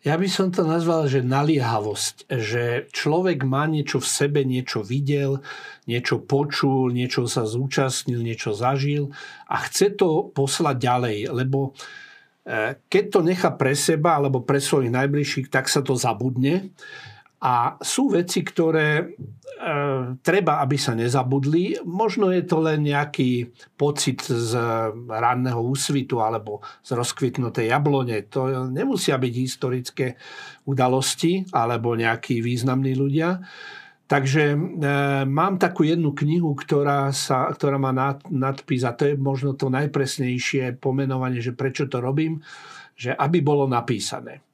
Ja 0.07 0.15
by 0.15 0.31
som 0.31 0.55
to 0.55 0.63
nazval, 0.63 1.11
že 1.11 1.27
naliehavosť, 1.27 2.31
že 2.31 2.87
človek 2.95 3.43
má 3.43 3.67
niečo 3.67 3.99
v 3.99 4.07
sebe, 4.07 4.47
niečo 4.47 4.87
videl, 4.87 5.43
niečo 5.91 6.23
počul, 6.23 6.95
niečo 6.95 7.27
sa 7.27 7.43
zúčastnil, 7.43 8.23
niečo 8.23 8.55
zažil 8.55 9.11
a 9.51 9.59
chce 9.67 9.99
to 9.99 10.31
poslať 10.31 10.77
ďalej, 10.79 11.19
lebo 11.35 11.75
e, 12.47 12.79
keď 12.87 13.05
to 13.11 13.21
nechá 13.27 13.51
pre 13.59 13.75
seba 13.75 14.23
alebo 14.23 14.47
pre 14.47 14.63
svojich 14.63 14.95
najbližších, 14.95 15.51
tak 15.51 15.67
sa 15.67 15.83
to 15.83 15.99
zabudne. 15.99 16.71
A 17.37 17.77
sú 17.85 18.09
veci, 18.17 18.41
ktoré 18.41 18.89
e, 18.97 19.07
treba, 20.25 20.65
aby 20.65 20.77
sa 20.81 20.97
nezabudli. 20.97 21.85
Možno 21.85 22.33
je 22.33 22.41
to 22.41 22.65
len 22.65 22.89
nejaký 22.89 23.53
pocit 23.77 24.25
z 24.25 24.57
ranného 25.05 25.61
úsvitu 25.61 26.25
alebo 26.25 26.65
z 26.81 26.97
rozkvitnutej 26.97 27.69
jablone. 27.69 28.25
To 28.33 28.73
nemusia 28.73 29.21
byť 29.21 29.35
historické 29.37 30.17
udalosti 30.65 31.45
alebo 31.53 31.93
nejakí 31.93 32.41
významní 32.41 32.97
ľudia. 32.97 33.45
Takže 34.07 34.55
e, 34.55 34.59
mám 35.27 35.59
takú 35.59 35.83
jednu 35.83 36.15
knihu, 36.15 36.55
ktorá, 36.55 37.11
sa, 37.11 37.51
ktorá 37.51 37.75
má 37.75 37.91
nad, 37.91 38.23
nadpis, 38.31 38.87
a 38.87 38.95
to 38.95 39.11
je 39.11 39.15
možno 39.19 39.59
to 39.59 39.67
najpresnejšie 39.67 40.79
pomenovanie, 40.79 41.43
že 41.43 41.59
prečo 41.59 41.91
to 41.91 41.99
robím, 41.99 42.39
že 42.95 43.11
aby 43.11 43.43
bolo 43.43 43.67
napísané. 43.67 44.46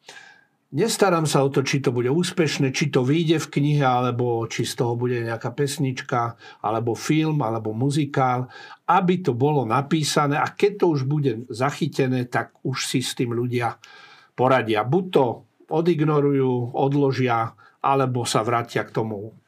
Nestaram 0.72 1.28
sa 1.28 1.44
o 1.44 1.52
to, 1.52 1.60
či 1.60 1.84
to 1.84 1.92
bude 1.92 2.08
úspešné, 2.08 2.72
či 2.72 2.88
to 2.88 3.04
vyjde 3.04 3.44
v 3.44 3.50
knihe, 3.60 3.84
alebo 3.84 4.48
či 4.48 4.64
z 4.64 4.80
toho 4.80 4.96
bude 4.96 5.20
nejaká 5.20 5.52
pesnička, 5.52 6.40
alebo 6.64 6.96
film, 6.96 7.44
alebo 7.44 7.76
muzikál, 7.76 8.48
aby 8.88 9.20
to 9.20 9.36
bolo 9.36 9.68
napísané 9.68 10.40
a 10.40 10.48
keď 10.48 10.72
to 10.80 10.86
už 10.96 11.04
bude 11.04 11.44
zachytené, 11.52 12.24
tak 12.24 12.56
už 12.64 12.88
si 12.88 13.04
s 13.04 13.12
tým 13.12 13.36
ľudia 13.36 13.76
poradia. 14.32 14.80
Buď 14.80 15.04
to 15.12 15.24
odignorujú, 15.68 16.72
odložia, 16.72 17.52
alebo 17.84 18.24
sa 18.24 18.40
vrátia 18.40 18.88
k 18.88 18.96
tomu 18.96 19.41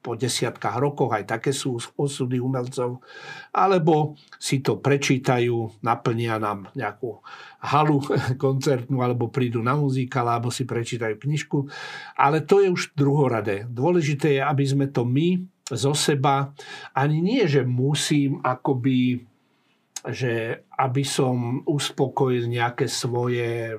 po 0.00 0.16
desiatkách 0.16 0.80
rokoch, 0.80 1.12
aj 1.12 1.28
také 1.28 1.52
sú 1.52 1.76
osudy 1.76 2.40
umelcov, 2.40 3.04
alebo 3.52 4.16
si 4.40 4.64
to 4.64 4.80
prečítajú, 4.80 5.84
naplnia 5.84 6.40
nám 6.40 6.72
nejakú 6.72 7.20
halu 7.60 8.00
koncertnú, 8.44 9.04
alebo 9.04 9.28
prídu 9.28 9.60
na 9.60 9.76
muzikál, 9.76 10.24
alebo 10.32 10.48
si 10.48 10.64
prečítajú 10.64 11.20
knižku. 11.20 11.68
Ale 12.16 12.40
to 12.48 12.64
je 12.64 12.72
už 12.72 12.96
druhoradé. 12.96 13.68
Dôležité 13.68 14.40
je, 14.40 14.42
aby 14.42 14.64
sme 14.64 14.88
to 14.88 15.04
my 15.04 15.44
zo 15.70 15.94
seba, 15.94 16.50
ani 16.96 17.20
nie, 17.22 17.44
že 17.46 17.62
musím 17.62 18.42
akoby, 18.42 19.22
že 20.08 20.64
aby 20.80 21.04
som 21.04 21.62
uspokojil 21.68 22.50
nejaké 22.50 22.90
svoje, 22.90 23.76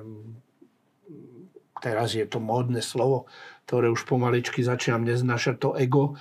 teraz 1.82 2.14
je 2.14 2.24
to 2.24 2.38
módne 2.40 2.80
slovo, 2.80 3.28
ktoré 3.66 3.88
už 3.88 4.04
pomaličky 4.04 4.60
začínam 4.60 5.06
neznašať 5.06 5.56
to 5.58 5.70
ego, 5.78 6.18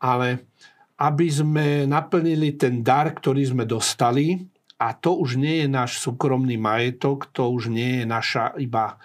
ale 0.00 0.48
aby 0.96 1.26
sme 1.28 1.66
naplnili 1.84 2.56
ten 2.56 2.80
dar, 2.80 3.12
ktorý 3.12 3.44
sme 3.44 3.64
dostali 3.68 4.40
a 4.80 4.96
to 4.96 5.16
už 5.16 5.36
nie 5.40 5.64
je 5.64 5.68
náš 5.68 6.00
súkromný 6.00 6.56
majetok, 6.56 7.28
to 7.32 7.48
už 7.48 7.68
nie 7.72 8.00
je 8.00 8.04
naša 8.08 8.56
iba 8.60 8.96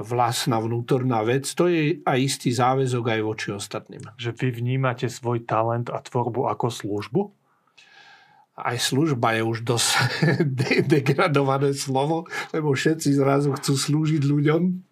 vlastná 0.00 0.56
vnútorná 0.56 1.20
vec, 1.20 1.44
to 1.52 1.68
je 1.68 2.00
aj 2.08 2.18
istý 2.20 2.52
záväzok 2.52 3.04
aj 3.04 3.20
voči 3.20 3.48
ostatným. 3.52 4.00
Že 4.16 4.30
vy 4.32 4.48
vnímate 4.60 5.12
svoj 5.12 5.44
talent 5.44 5.92
a 5.92 6.00
tvorbu 6.00 6.48
ako 6.48 6.66
službu? 6.72 7.22
Aj 8.60 8.76
služba 8.76 9.40
je 9.40 9.42
už 9.44 9.64
dosť 9.64 9.88
de- 10.60 10.84
degradované 10.84 11.72
slovo, 11.72 12.28
lebo 12.52 12.72
všetci 12.72 13.16
zrazu 13.16 13.52
chcú 13.56 13.76
slúžiť 13.76 14.22
ľuďom 14.24 14.89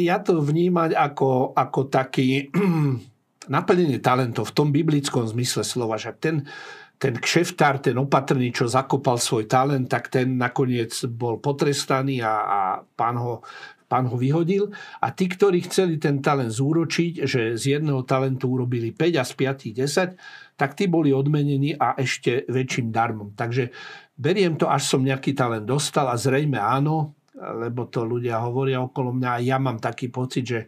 ja 0.00 0.16
to 0.24 0.40
vnímať 0.40 0.96
ako, 0.96 1.52
ako 1.52 1.80
taký 1.92 2.48
naplnenie 3.54 4.00
talentov 4.00 4.48
v 4.48 4.56
tom 4.56 4.68
biblickom 4.72 5.28
zmysle 5.28 5.60
slova, 5.60 6.00
že 6.00 6.16
ten, 6.16 6.48
ten 6.96 7.16
kšeftár, 7.16 7.84
ten 7.84 7.96
opatrný, 8.00 8.48
čo 8.48 8.64
zakopal 8.64 9.20
svoj 9.20 9.44
talent, 9.44 9.92
tak 9.92 10.08
ten 10.08 10.40
nakoniec 10.40 10.92
bol 11.12 11.36
potrestaný 11.36 12.24
a, 12.24 12.32
a 12.32 12.60
pán, 12.96 13.20
ho, 13.20 13.44
pán 13.92 14.08
ho 14.08 14.16
vyhodil. 14.16 14.72
A 15.04 15.12
tí, 15.12 15.28
ktorí 15.28 15.68
chceli 15.68 16.00
ten 16.00 16.24
talent 16.24 16.52
zúročiť, 16.52 17.28
že 17.28 17.60
z 17.60 17.76
jedného 17.76 18.00
talentu 18.08 18.56
urobili 18.56 18.96
5 18.96 19.20
a 19.20 19.24
z 19.24 19.32
5 19.36 19.76
10, 19.84 20.56
tak 20.56 20.76
tí 20.76 20.88
boli 20.88 21.12
odmenení 21.12 21.76
a 21.76 21.92
ešte 21.96 22.48
väčším 22.48 22.88
darmom. 22.88 23.36
Takže 23.36 23.68
beriem 24.16 24.56
to, 24.56 24.68
až 24.68 24.96
som 24.96 25.04
nejaký 25.04 25.36
talent 25.36 25.68
dostal 25.68 26.08
a 26.08 26.16
zrejme 26.16 26.56
áno, 26.56 27.19
lebo 27.40 27.88
to 27.88 28.04
ľudia 28.04 28.36
hovoria 28.44 28.84
okolo 28.84 29.16
mňa 29.16 29.30
a 29.32 29.42
ja 29.42 29.56
mám 29.56 29.80
taký 29.80 30.12
pocit, 30.12 30.44
že 30.44 30.60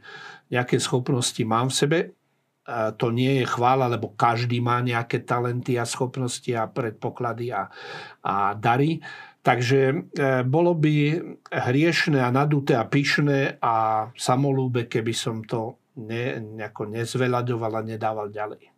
nejaké 0.48 0.80
schopnosti 0.80 1.40
mám 1.44 1.68
v 1.68 1.76
sebe. 1.76 1.98
To 2.72 3.06
nie 3.10 3.42
je 3.42 3.44
chvála, 3.44 3.90
lebo 3.90 4.14
každý 4.14 4.62
má 4.62 4.80
nejaké 4.80 5.26
talenty 5.26 5.76
a 5.76 5.84
schopnosti 5.84 6.48
a 6.54 6.70
predpoklady 6.70 7.52
a, 7.52 7.68
a 8.22 8.54
dary. 8.54 9.02
Takže 9.42 9.80
e, 9.90 9.94
bolo 10.46 10.78
by 10.78 11.18
hriešne 11.50 12.22
a 12.22 12.30
naduté 12.30 12.78
a 12.78 12.86
pyšné 12.86 13.58
a 13.58 14.06
samolúbe, 14.14 14.86
keby 14.86 15.10
som 15.10 15.42
to 15.42 15.82
ne, 15.98 16.38
nejako 16.38 16.86
nezvelaďoval 16.86 17.82
a 17.82 17.82
nedával 17.82 18.30
ďalej. 18.30 18.71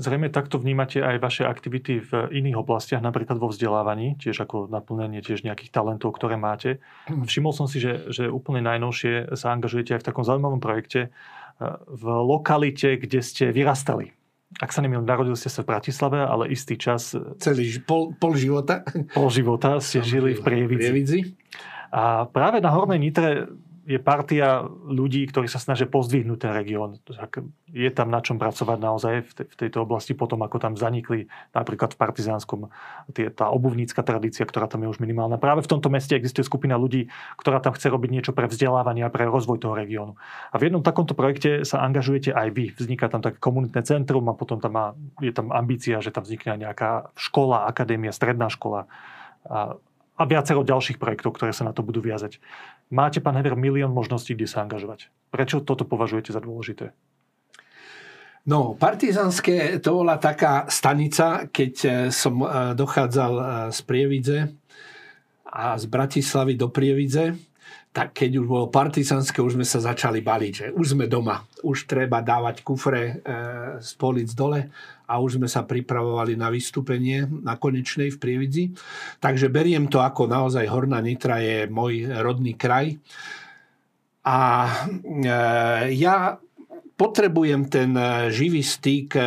Zrejme 0.00 0.32
takto 0.32 0.56
vnímate 0.56 1.04
aj 1.04 1.20
vaše 1.20 1.44
aktivity 1.44 2.00
v 2.00 2.32
iných 2.32 2.56
oblastiach, 2.56 3.04
napríklad 3.04 3.36
vo 3.36 3.52
vzdelávaní, 3.52 4.16
tiež 4.16 4.48
ako 4.48 4.72
naplnenie 4.72 5.20
tiež 5.20 5.44
nejakých 5.44 5.68
talentov, 5.68 6.16
ktoré 6.16 6.40
máte. 6.40 6.80
Hm. 7.12 7.28
Všimol 7.28 7.52
som 7.52 7.68
si, 7.68 7.84
že, 7.84 8.08
že 8.08 8.32
úplne 8.32 8.64
najnovšie 8.64 9.36
sa 9.36 9.52
angažujete 9.52 9.92
aj 9.92 10.00
v 10.00 10.08
takom 10.08 10.24
zaujímavom 10.24 10.64
projekte 10.64 11.08
eh, 11.08 11.64
v 11.84 12.04
lokalite, 12.24 12.96
kde 12.96 13.20
ste 13.20 13.52
vyrastali. 13.52 14.16
Ak 14.58 14.74
sa 14.74 14.82
nemýlim, 14.82 15.06
narodili 15.06 15.38
ste 15.38 15.52
sa 15.52 15.62
v 15.62 15.70
Bratislave, 15.70 16.24
ale 16.24 16.48
istý 16.48 16.80
čas... 16.80 17.12
Eh, 17.12 17.36
Celý 17.36 17.68
pol, 17.84 18.16
pol 18.16 18.40
života. 18.40 18.80
Pol 19.12 19.28
života 19.28 19.76
ste 19.84 20.00
žili 20.00 20.32
v 20.32 20.40
Prievidzi. 20.40 20.80
Prievidzi. 20.80 21.20
A 21.92 22.24
práve 22.24 22.64
na 22.64 22.72
Hornej 22.72 23.02
Nitre 23.02 23.50
je 23.88 23.96
partia 23.96 24.60
ľudí, 24.68 25.24
ktorí 25.24 25.48
sa 25.48 25.56
snažia 25.56 25.88
pozdvihnúť 25.88 26.38
ten 26.44 26.52
región. 26.52 27.00
Je 27.72 27.88
tam 27.88 28.12
na 28.12 28.20
čom 28.20 28.36
pracovať 28.36 28.78
naozaj 28.78 29.14
v, 29.24 29.32
te, 29.32 29.44
v 29.48 29.56
tejto 29.56 29.88
oblasti, 29.88 30.12
potom 30.12 30.44
ako 30.44 30.60
tam 30.60 30.74
zanikli 30.76 31.32
napríklad 31.56 31.96
v 31.96 32.00
Partizánskom 32.00 32.68
tie, 33.16 33.32
tá 33.32 33.48
obuvnícka 33.48 34.04
tradícia, 34.04 34.44
ktorá 34.44 34.68
tam 34.68 34.84
je 34.84 34.92
už 34.92 35.00
minimálna. 35.00 35.40
Práve 35.40 35.64
v 35.64 35.70
tomto 35.72 35.88
meste 35.88 36.12
existuje 36.12 36.44
skupina 36.44 36.76
ľudí, 36.76 37.08
ktorá 37.40 37.58
tam 37.64 37.72
chce 37.72 37.88
robiť 37.88 38.10
niečo 38.12 38.32
pre 38.36 38.52
vzdelávanie 38.52 39.02
a 39.06 39.12
pre 39.12 39.24
rozvoj 39.24 39.64
toho 39.64 39.72
regiónu. 39.72 40.20
A 40.52 40.60
v 40.60 40.68
jednom 40.68 40.84
takomto 40.84 41.16
projekte 41.16 41.64
sa 41.64 41.80
angažujete 41.80 42.36
aj 42.36 42.48
vy. 42.52 42.64
Vzniká 42.76 43.08
tam 43.08 43.24
také 43.24 43.40
komunitné 43.40 43.80
centrum 43.88 44.28
a 44.28 44.36
potom 44.36 44.60
tam 44.60 44.72
má, 44.76 44.86
je 45.24 45.32
tam 45.32 45.50
ambícia, 45.56 46.04
že 46.04 46.12
tam 46.12 46.28
vznikne 46.28 46.68
nejaká 46.68 47.08
škola, 47.16 47.64
akadémia, 47.64 48.12
stredná 48.12 48.52
škola. 48.52 48.84
A 49.48 49.80
a 50.20 50.22
viacero 50.28 50.60
ďalších 50.60 51.00
projektov, 51.00 51.40
ktoré 51.40 51.56
sa 51.56 51.64
na 51.64 51.72
to 51.72 51.80
budú 51.80 52.04
viazať. 52.04 52.36
Máte, 52.92 53.24
pán 53.24 53.40
Hever, 53.40 53.56
milión 53.56 53.96
možností, 53.96 54.36
kde 54.36 54.44
sa 54.44 54.60
angažovať. 54.60 55.08
Prečo 55.32 55.64
toto 55.64 55.88
považujete 55.88 56.36
za 56.36 56.44
dôležité? 56.44 56.92
No, 58.44 58.76
partizanské 58.76 59.80
to 59.80 60.04
bola 60.04 60.20
taká 60.20 60.68
stanica, 60.68 61.48
keď 61.48 61.72
eh, 61.84 61.92
som 62.12 62.44
eh, 62.44 62.76
dochádzal 62.76 63.32
eh, 63.32 63.44
z 63.72 63.78
Prievidze 63.88 64.38
a 65.48 65.76
z 65.80 65.84
Bratislavy 65.88 66.60
do 66.60 66.68
Prievidze 66.68 67.36
tak 67.90 68.14
keď 68.14 68.38
už 68.38 68.46
bolo 68.46 68.66
partizanské, 68.70 69.42
už 69.42 69.58
sme 69.58 69.66
sa 69.66 69.82
začali 69.82 70.22
baliť, 70.22 70.52
že 70.54 70.66
už 70.70 70.94
sme 70.94 71.10
doma, 71.10 71.42
už 71.66 71.90
treba 71.90 72.22
dávať 72.22 72.62
kufre 72.62 73.02
e, 73.02 73.14
z 73.82 73.90
polic 73.98 74.30
dole 74.30 74.70
a 75.10 75.18
už 75.18 75.42
sme 75.42 75.50
sa 75.50 75.66
pripravovali 75.66 76.38
na 76.38 76.46
vystúpenie 76.54 77.26
na 77.26 77.58
konečnej 77.58 78.14
v 78.14 78.20
Prievidzi. 78.22 78.64
Takže 79.18 79.50
beriem 79.50 79.90
to 79.90 79.98
ako 79.98 80.30
naozaj 80.30 80.70
Horná 80.70 81.02
Nitra 81.02 81.42
je 81.42 81.66
môj 81.66 82.06
rodný 82.22 82.54
kraj. 82.54 82.94
A 84.22 84.70
e, 84.70 85.30
ja 85.98 86.38
potrebujem 86.94 87.66
ten 87.66 87.90
e, 87.96 88.30
živý 88.30 88.62
styk 88.62 89.18
e, 89.18 89.22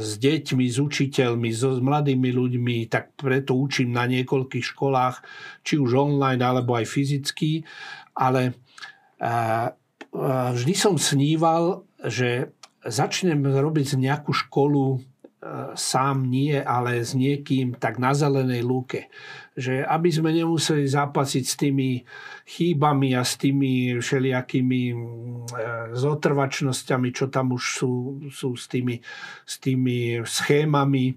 s 0.00 0.16
deťmi, 0.16 0.64
s 0.70 0.78
učiteľmi, 0.80 1.50
s 1.52 1.62
mladými 1.82 2.30
ľuďmi, 2.32 2.76
tak 2.88 3.12
preto 3.20 3.58
učím 3.58 3.92
na 3.92 4.08
niekoľkých 4.08 4.72
školách, 4.72 5.20
či 5.60 5.76
už 5.76 5.92
online, 5.92 6.40
alebo 6.40 6.78
aj 6.78 6.88
fyzicky 6.88 7.66
ale 8.16 8.56
vždy 10.56 10.74
som 10.74 10.96
sníval, 10.96 11.84
že 12.00 12.56
začnem 12.80 13.44
robiť 13.44 14.00
nejakú 14.00 14.32
školu 14.32 15.04
sám 15.74 16.26
nie, 16.26 16.56
ale 16.58 17.04
s 17.04 17.12
niekým 17.12 17.76
tak 17.76 18.00
na 18.02 18.12
zelenej 18.12 18.62
lúke. 18.64 19.08
Že 19.56 19.84
aby 19.86 20.08
sme 20.12 20.30
nemuseli 20.36 20.84
zápasiť 20.84 21.44
s 21.44 21.54
tými 21.56 22.04
chýbami 22.44 23.16
a 23.16 23.24
s 23.24 23.40
tými 23.40 23.96
všelijakými 23.98 24.82
e, 24.92 24.96
zotrvačnosťami, 25.96 27.08
čo 27.10 27.26
tam 27.32 27.56
už 27.56 27.64
sú, 27.64 27.92
sú 28.28 28.52
s, 28.54 28.68
tými, 28.68 29.00
s 29.48 29.54
tými 29.58 30.22
schémami. 30.22 31.16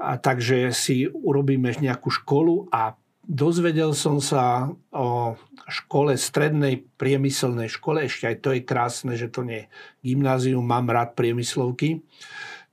A 0.00 0.16
takže 0.16 0.72
si 0.72 1.06
urobíme 1.06 1.76
nejakú 1.76 2.08
školu 2.08 2.72
a 2.72 2.96
dozvedel 3.30 3.94
som 3.94 4.18
sa 4.18 4.72
o 4.90 5.38
škole, 5.70 6.18
strednej 6.18 6.82
priemyselnej 6.98 7.70
škole, 7.70 8.10
ešte 8.10 8.26
aj 8.26 8.36
to 8.42 8.48
je 8.56 8.60
krásne, 8.66 9.12
že 9.14 9.30
to 9.30 9.46
nie 9.46 9.64
je 9.64 9.70
gymnázium, 10.10 10.66
mám 10.66 10.90
rád 10.90 11.14
priemyslovky, 11.14 12.02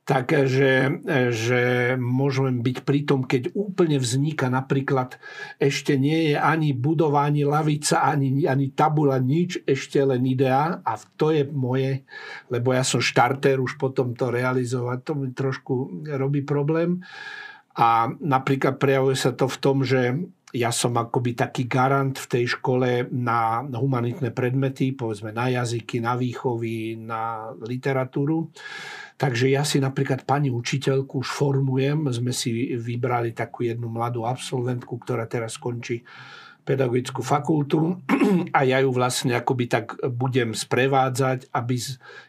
takže 0.08 1.04
že 1.36 1.62
môžem 2.00 2.64
byť 2.64 2.78
pri 2.88 3.00
tom, 3.04 3.28
keď 3.28 3.52
úplne 3.52 4.00
vzniká 4.00 4.48
napríklad, 4.48 5.20
ešte 5.60 6.00
nie 6.00 6.32
je 6.32 6.36
ani 6.40 6.72
budovanie 6.72 7.44
lavica, 7.44 8.08
ani, 8.08 8.48
ani 8.48 8.72
tabula, 8.72 9.20
nič, 9.20 9.68
ešte 9.68 10.00
len 10.00 10.24
idea 10.24 10.80
a 10.80 10.96
to 11.20 11.36
je 11.36 11.44
moje, 11.52 12.08
lebo 12.48 12.72
ja 12.72 12.88
som 12.88 13.04
štarter, 13.04 13.60
už 13.60 13.76
potom 13.76 14.16
to 14.16 14.32
realizovať, 14.32 14.98
to 15.04 15.12
mi 15.20 15.36
trošku 15.36 16.08
robí 16.16 16.40
problém. 16.48 17.04
A 17.78 18.08
napríklad 18.10 18.80
prejavuje 18.80 19.20
sa 19.20 19.36
to 19.36 19.46
v 19.52 19.58
tom, 19.60 19.84
že 19.84 20.16
ja 20.58 20.74
som 20.74 20.98
akoby 20.98 21.38
taký 21.38 21.70
garant 21.70 22.18
v 22.18 22.28
tej 22.28 22.58
škole 22.58 23.06
na 23.14 23.62
humanitné 23.62 24.34
predmety, 24.34 24.98
povedzme 24.98 25.30
na 25.30 25.54
jazyky, 25.54 26.02
na 26.02 26.18
výchovy, 26.18 26.98
na 26.98 27.54
literatúru. 27.62 28.50
Takže 29.18 29.50
ja 29.50 29.66
si 29.66 29.78
napríklad 29.78 30.26
pani 30.26 30.50
učiteľku 30.50 31.22
už 31.22 31.30
formujem. 31.30 32.10
Sme 32.10 32.34
si 32.34 32.74
vybrali 32.78 33.34
takú 33.34 33.66
jednu 33.66 33.90
mladú 33.90 34.26
absolventku, 34.26 34.98
ktorá 35.02 35.26
teraz 35.30 35.58
skončí 35.58 36.02
pedagogickú 36.68 37.24
fakultu 37.24 37.96
a 38.58 38.68
ja 38.68 38.84
ju 38.84 38.92
vlastne 38.92 39.40
akoby 39.40 39.72
tak 39.72 39.96
budem 40.12 40.52
sprevádzať, 40.52 41.48
aby 41.56 41.76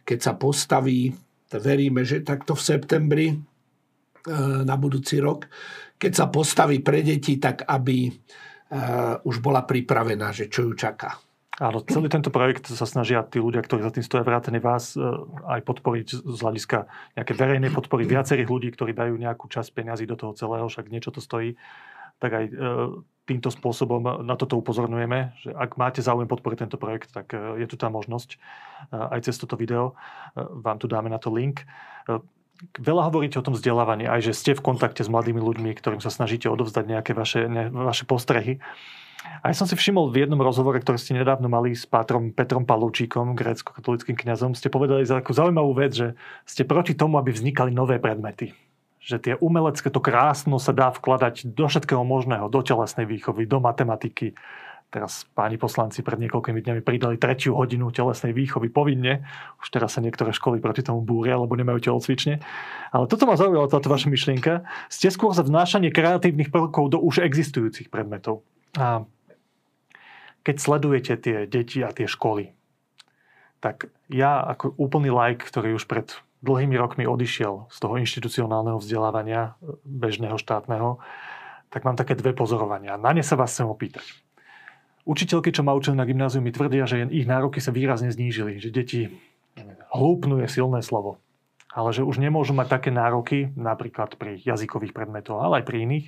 keď 0.06 0.18
sa 0.22 0.32
postaví, 0.38 1.10
veríme, 1.50 2.06
že 2.06 2.22
takto 2.22 2.54
v 2.54 2.62
septembri 2.62 3.26
e, 3.34 3.36
na 4.62 4.78
budúci 4.78 5.18
rok, 5.18 5.50
keď 5.98 6.12
sa 6.14 6.26
postaví 6.30 6.78
pre 6.78 7.02
deti, 7.02 7.36
tak 7.36 7.66
aby 7.66 8.08
e, 8.08 8.10
už 9.26 9.42
bola 9.42 9.66
pripravená, 9.66 10.30
že 10.30 10.46
čo 10.46 10.70
ju 10.70 10.72
čaká. 10.78 11.18
Áno, 11.58 11.82
celý 11.82 12.06
tento 12.06 12.30
projekt 12.30 12.70
sa 12.70 12.86
snažia 12.86 13.26
tí 13.26 13.42
ľudia, 13.42 13.58
ktorí 13.58 13.82
za 13.82 13.90
tým 13.90 14.06
stoja 14.06 14.22
vrátane 14.22 14.62
vás, 14.62 14.94
e, 14.94 15.02
aj 15.50 15.60
podporiť 15.66 16.06
z 16.22 16.38
hľadiska 16.38 16.86
nejaké 17.18 17.32
verejnej 17.34 17.74
podpory 17.74 18.06
viacerých 18.06 18.46
ľudí, 18.46 18.70
ktorí 18.70 18.94
dajú 18.94 19.18
nejakú 19.18 19.50
časť 19.50 19.74
peňazí 19.74 20.06
do 20.06 20.14
toho 20.14 20.32
celého, 20.38 20.70
však 20.70 20.86
niečo 20.86 21.10
to 21.10 21.18
stojí. 21.18 21.58
Tak 22.22 22.30
aj 22.30 22.44
e, 22.46 22.52
týmto 23.26 23.50
spôsobom 23.50 24.22
na 24.22 24.38
toto 24.38 24.56
upozorňujeme, 24.56 25.18
že 25.42 25.50
ak 25.52 25.76
máte 25.76 26.00
záujem 26.00 26.30
podporiť 26.30 26.58
tento 26.64 26.80
projekt, 26.80 27.12
tak 27.12 27.36
je 27.36 27.66
tu 27.68 27.76
tá 27.76 27.92
možnosť. 27.92 28.40
Aj 28.88 29.20
cez 29.20 29.36
toto 29.36 29.52
video 29.52 29.92
vám 30.32 30.80
tu 30.80 30.88
dáme 30.88 31.12
na 31.12 31.20
to 31.20 31.28
link. 31.28 31.60
Veľa 32.78 33.06
hovoríte 33.10 33.38
o 33.38 33.46
tom 33.46 33.54
vzdelávaní, 33.54 34.10
aj 34.10 34.30
že 34.30 34.32
ste 34.34 34.50
v 34.54 34.64
kontakte 34.64 35.06
s 35.06 35.10
mladými 35.10 35.38
ľuďmi, 35.38 35.70
ktorým 35.78 36.02
sa 36.02 36.10
snažíte 36.10 36.50
odovzdať 36.50 36.84
nejaké 36.90 37.12
vaše, 37.14 37.46
ne, 37.46 37.70
vaše 37.70 38.02
postrehy. 38.02 38.58
A 39.42 39.50
ja 39.50 39.54
som 39.54 39.66
si 39.66 39.78
všimol 39.78 40.10
v 40.10 40.26
jednom 40.26 40.38
rozhovore, 40.42 40.78
ktorý 40.78 40.98
ste 40.98 41.14
nedávno 41.14 41.46
mali 41.46 41.74
s 41.74 41.86
pátrom 41.86 42.34
Petrom 42.34 42.66
Palúčíkom, 42.66 43.38
grécko-katolickým 43.38 44.18
kňazom, 44.18 44.58
ste 44.58 44.70
povedali 44.70 45.06
za 45.06 45.22
takú 45.22 45.34
zaujímavú 45.34 45.74
vec, 45.74 45.94
že 45.94 46.08
ste 46.46 46.66
proti 46.66 46.98
tomu, 46.98 47.18
aby 47.18 47.30
vznikali 47.30 47.70
nové 47.70 48.02
predmety. 48.02 48.54
Že 48.98 49.16
tie 49.22 49.34
umelecké, 49.38 49.94
to 49.94 50.02
krásno 50.02 50.58
sa 50.58 50.74
dá 50.74 50.90
vkladať 50.90 51.54
do 51.54 51.70
všetkého 51.70 52.02
možného, 52.02 52.50
do 52.50 52.60
telesnej 52.62 53.06
výchovy, 53.06 53.46
do 53.46 53.62
matematiky. 53.62 54.34
Teraz 54.88 55.28
páni 55.36 55.60
poslanci 55.60 56.00
pred 56.00 56.16
niekoľkými 56.16 56.64
dňami 56.64 56.80
pridali 56.80 57.20
tretiu 57.20 57.52
hodinu 57.60 57.92
telesnej 57.92 58.32
výchovy 58.32 58.72
povinne. 58.72 59.20
Už 59.60 59.68
teraz 59.68 59.92
sa 59.92 60.00
niektoré 60.00 60.32
školy 60.32 60.64
proti 60.64 60.80
tomu 60.80 61.04
búria, 61.04 61.36
lebo 61.36 61.52
nemajú 61.60 61.92
telocvične. 61.92 62.40
Ale 62.88 63.04
toto 63.04 63.28
ma 63.28 63.36
zaujalo, 63.36 63.68
táto 63.68 63.92
vaša 63.92 64.08
myšlienka. 64.08 64.64
Ste 64.88 65.12
skôr 65.12 65.36
za 65.36 65.44
vnášanie 65.44 65.92
kreatívnych 65.92 66.48
prvkov 66.48 66.88
do 66.88 66.98
už 67.04 67.20
existujúcich 67.20 67.92
predmetov. 67.92 68.48
A 68.80 69.04
keď 70.40 70.56
sledujete 70.56 71.20
tie 71.20 71.44
deti 71.44 71.84
a 71.84 71.92
tie 71.92 72.08
školy, 72.08 72.56
tak 73.60 73.92
ja 74.08 74.40
ako 74.40 74.72
úplný 74.80 75.12
like, 75.12 75.44
ktorý 75.44 75.76
už 75.76 75.84
pred 75.84 76.16
dlhými 76.40 76.80
rokmi 76.80 77.04
odišiel 77.04 77.68
z 77.68 77.76
toho 77.76 78.00
inštitucionálneho 78.00 78.80
vzdelávania 78.80 79.60
bežného 79.84 80.40
štátneho, 80.40 80.96
tak 81.68 81.84
mám 81.84 82.00
také 82.00 82.16
dve 82.16 82.32
pozorovania. 82.32 82.96
Na 82.96 83.12
ne 83.12 83.20
sa 83.20 83.36
vás 83.36 83.52
chcem 83.52 83.68
opýtať. 83.68 84.27
Učiteľky, 85.08 85.56
čo 85.56 85.64
ma 85.64 85.72
učili 85.72 85.96
na 85.96 86.04
gymnáziu, 86.04 86.44
mi 86.44 86.52
tvrdia, 86.52 86.84
že 86.84 87.08
ich 87.08 87.24
nároky 87.24 87.64
sa 87.64 87.72
výrazne 87.72 88.12
znížili, 88.12 88.60
že 88.60 88.68
deti 88.68 89.08
hlúpnú 89.88 90.44
je 90.44 90.52
silné 90.52 90.84
slovo, 90.84 91.16
ale 91.72 91.96
že 91.96 92.04
už 92.04 92.20
nemôžu 92.20 92.52
mať 92.52 92.68
také 92.68 92.90
nároky, 92.92 93.48
napríklad 93.56 94.20
pri 94.20 94.36
jazykových 94.44 94.92
predmetoch, 94.92 95.40
ale 95.40 95.60
aj 95.60 95.64
pri 95.64 95.88
iných, 95.88 96.06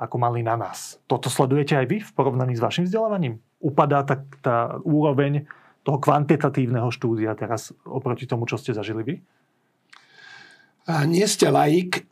ako 0.00 0.16
mali 0.16 0.40
na 0.40 0.56
nás. 0.56 0.96
Toto 1.04 1.28
sledujete 1.28 1.76
aj 1.76 1.86
vy 1.92 2.00
v 2.00 2.14
porovnaní 2.16 2.56
s 2.56 2.64
vašim 2.64 2.88
vzdelávaním? 2.88 3.36
Upadá 3.60 4.00
tak 4.00 4.24
tá 4.40 4.80
úroveň 4.80 5.44
toho 5.84 6.00
kvantitatívneho 6.00 6.88
štúdia 6.88 7.36
teraz 7.36 7.76
oproti 7.84 8.24
tomu, 8.24 8.48
čo 8.48 8.56
ste 8.56 8.72
zažili 8.72 9.02
vy? 9.04 9.14
A 10.88 11.04
nie 11.04 11.28
ste 11.28 11.52
laik. 11.52 12.08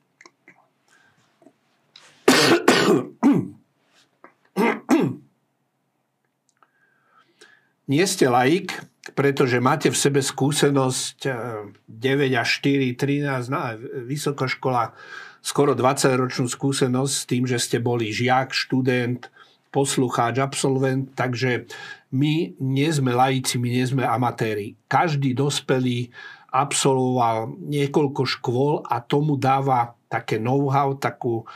Nie 7.91 8.07
ste 8.07 8.31
laik, 8.31 8.79
pretože 9.19 9.59
máte 9.59 9.91
v 9.91 9.99
sebe 9.99 10.23
skúsenosť 10.23 11.27
9 11.27 11.91
eh, 11.91 12.39
až 12.39 12.49
4, 12.63 12.95
13, 12.95 13.51
na 13.51 13.75
vysokoškola 14.07 14.95
skoro 15.43 15.75
20-ročnú 15.75 16.47
skúsenosť 16.47 17.13
s 17.13 17.25
tým, 17.27 17.45
že 17.49 17.59
ste 17.59 17.83
boli 17.83 18.13
žiak, 18.15 18.55
študent, 18.55 19.27
poslucháč, 19.75 20.39
absolvent, 20.39 21.11
takže 21.17 21.67
my 22.15 22.59
nie 22.59 22.91
sme 22.91 23.15
laici, 23.15 23.57
my 23.57 23.69
nie 23.71 23.87
sme 23.87 24.03
amatéri. 24.03 24.75
Každý 24.91 25.33
dospelý 25.33 26.11
absolvoval 26.51 27.55
niekoľko 27.63 28.23
škôl 28.27 28.75
a 28.83 28.99
tomu 28.99 29.39
dáva 29.39 29.95
také 30.11 30.43
know-how, 30.43 30.99
takú 30.99 31.47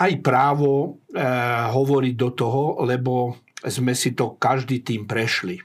aj 0.00 0.12
právo 0.24 0.98
e, 1.12 1.22
hovoriť 1.70 2.14
do 2.16 2.30
toho, 2.32 2.80
lebo 2.88 3.36
sme 3.68 3.92
si 3.96 4.12
to 4.12 4.36
každý 4.36 4.80
tým 4.84 5.08
prešli. 5.08 5.60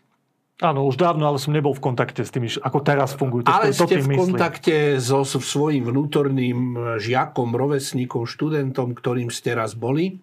Áno, 0.60 0.84
už 0.92 1.00
dávno, 1.00 1.24
ale 1.24 1.40
som 1.40 1.56
nebol 1.56 1.72
v 1.72 1.80
kontakte 1.80 2.20
s 2.20 2.36
tými, 2.36 2.52
ako 2.60 2.84
teraz 2.84 3.16
fungujú. 3.16 3.48
Ale 3.48 3.72
ste 3.72 4.04
v 4.04 4.12
myslím. 4.12 4.36
kontakte 4.36 5.00
so, 5.00 5.24
so 5.24 5.40
svojím 5.40 5.88
vnútorným 5.88 6.60
žiakom, 7.00 7.56
rovesníkom, 7.56 8.28
študentom, 8.28 8.92
ktorým 8.92 9.32
ste 9.32 9.56
raz 9.56 9.72
boli. 9.72 10.20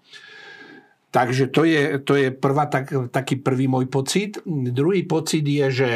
Takže 1.09 1.49
to 1.49 1.65
je, 1.65 1.97
to 2.05 2.21
je 2.21 2.29
prvá, 2.29 2.69
tak, 2.69 2.93
taký 3.09 3.41
prvý 3.41 3.65
môj 3.65 3.89
pocit. 3.89 4.37
Druhý 4.45 5.09
pocit 5.09 5.41
je, 5.41 5.67
že 5.73 5.91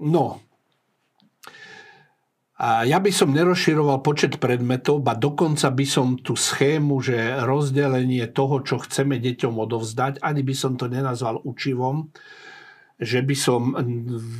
no, 0.00 0.40
ja 2.62 2.98
by 3.02 3.10
som 3.10 3.34
nerozširoval 3.34 4.06
počet 4.06 4.38
predmetov, 4.38 5.02
ba 5.02 5.18
dokonca 5.18 5.66
by 5.74 5.82
som 5.82 6.14
tú 6.14 6.38
schému, 6.38 7.02
že 7.02 7.42
rozdelenie 7.42 8.30
toho, 8.30 8.62
čo 8.62 8.78
chceme 8.78 9.18
deťom 9.18 9.58
odovzdať, 9.58 10.22
ani 10.22 10.46
by 10.46 10.54
som 10.54 10.78
to 10.78 10.86
nenazval 10.86 11.42
učivom, 11.42 12.14
že 13.02 13.18
by 13.26 13.34
som 13.34 13.74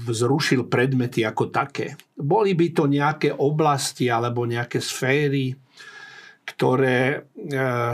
zrušil 0.06 0.70
predmety 0.70 1.26
ako 1.26 1.50
také. 1.50 1.98
Boli 2.14 2.54
by 2.54 2.66
to 2.70 2.86
nejaké 2.86 3.34
oblasti 3.34 4.06
alebo 4.06 4.46
nejaké 4.46 4.78
sféry, 4.78 5.58
ktoré 6.46 6.98
e, 7.10 7.18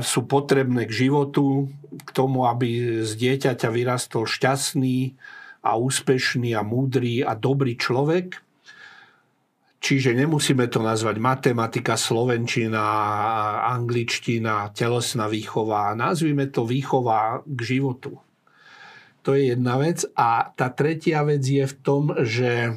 sú 0.04 0.28
potrebné 0.28 0.84
k 0.84 1.08
životu, 1.08 1.72
k 2.04 2.10
tomu, 2.12 2.44
aby 2.44 3.00
z 3.00 3.12
dieťaťa 3.16 3.68
vyrastol 3.72 4.28
šťastný 4.28 5.16
a 5.64 5.80
úspešný 5.80 6.52
a 6.52 6.60
múdry 6.60 7.24
a 7.24 7.32
dobrý 7.32 7.80
človek. 7.80 8.47
Čiže 9.88 10.12
nemusíme 10.12 10.68
to 10.68 10.84
nazvať 10.84 11.16
matematika, 11.16 11.96
slovenčina, 11.96 12.84
angličtina, 13.72 14.68
telesná 14.76 15.32
výchova. 15.32 15.96
Nazvime 15.96 16.52
to 16.52 16.68
výchova 16.68 17.40
k 17.40 17.58
životu. 17.64 18.20
To 19.24 19.32
je 19.32 19.56
jedna 19.56 19.80
vec. 19.80 20.04
A 20.12 20.52
tá 20.52 20.68
tretia 20.76 21.24
vec 21.24 21.40
je 21.40 21.64
v 21.64 21.74
tom, 21.80 22.12
že 22.20 22.76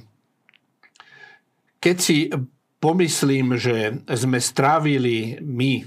keď 1.84 1.98
si 2.00 2.32
pomyslím, 2.80 3.60
že 3.60 4.08
sme 4.08 4.40
strávili 4.40 5.36
my 5.44 5.84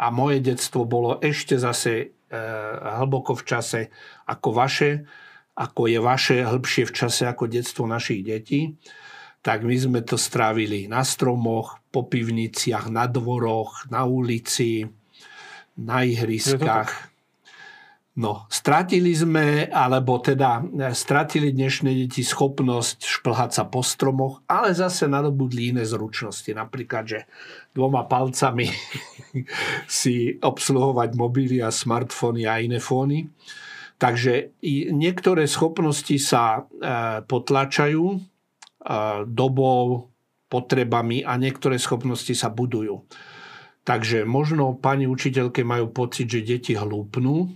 a 0.00 0.08
moje 0.08 0.40
detstvo 0.40 0.88
bolo 0.88 1.20
ešte 1.20 1.60
zase 1.60 1.92
e, 2.00 2.06
hlboko 2.96 3.36
v 3.36 3.44
čase 3.44 3.80
ako 4.24 4.56
vaše, 4.56 5.04
ako 5.52 5.84
je 5.84 6.00
vaše 6.00 6.36
hĺbšie 6.48 6.88
v 6.88 6.96
čase 6.96 7.28
ako 7.28 7.44
detstvo 7.44 7.84
našich 7.84 8.24
detí, 8.24 8.72
tak 9.42 9.66
my 9.66 9.74
sme 9.74 10.00
to 10.06 10.14
strávili 10.14 10.86
na 10.86 11.02
stromoch, 11.02 11.82
po 11.92 12.08
pivniciach, 12.08 12.88
na 12.88 13.04
dvoroch, 13.04 13.84
na 13.92 14.08
ulici, 14.08 14.88
na 15.76 16.06
ihriskách. 16.06 17.12
No, 18.12 18.44
stratili 18.52 19.16
sme, 19.16 19.72
alebo 19.72 20.20
teda 20.20 20.60
e, 20.60 20.92
stratili 20.92 21.48
dnešné 21.48 21.96
deti 21.96 22.20
schopnosť 22.20 23.08
šplhať 23.08 23.50
sa 23.56 23.64
po 23.64 23.80
stromoch, 23.80 24.44
ale 24.44 24.76
zase 24.76 25.08
nadobudli 25.08 25.72
iné 25.72 25.84
zručnosti. 25.88 26.52
Napríklad, 26.52 27.04
že 27.08 27.20
dvoma 27.72 28.04
palcami 28.04 28.68
si 29.88 30.36
obsluhovať 30.36 31.10
mobily 31.16 31.64
a 31.64 31.72
smartfóny 31.72 32.44
a 32.44 32.60
iné 32.60 32.84
fóny. 32.84 33.32
Takže 33.96 34.60
niektoré 34.92 35.48
schopnosti 35.48 36.16
sa 36.20 36.60
e, 36.60 36.62
potlačajú 37.24 38.31
dobou, 39.28 40.10
potrebami 40.50 41.24
a 41.24 41.40
niektoré 41.40 41.80
schopnosti 41.80 42.34
sa 42.36 42.52
budujú. 42.52 43.08
Takže 43.82 44.28
možno 44.28 44.78
pani 44.78 45.08
učiteľke 45.08 45.64
majú 45.64 45.90
pocit, 45.90 46.28
že 46.28 46.44
deti 46.44 46.76
hlúpnú, 46.76 47.50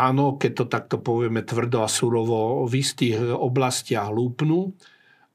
Áno, 0.00 0.38
keď 0.38 0.52
to 0.54 0.64
takto 0.70 0.96
povieme 1.02 1.42
tvrdo 1.42 1.82
a 1.82 1.90
surovo, 1.90 2.62
v 2.64 2.78
istých 2.78 3.34
oblastiach 3.34 4.08
lúpnú, 4.08 4.72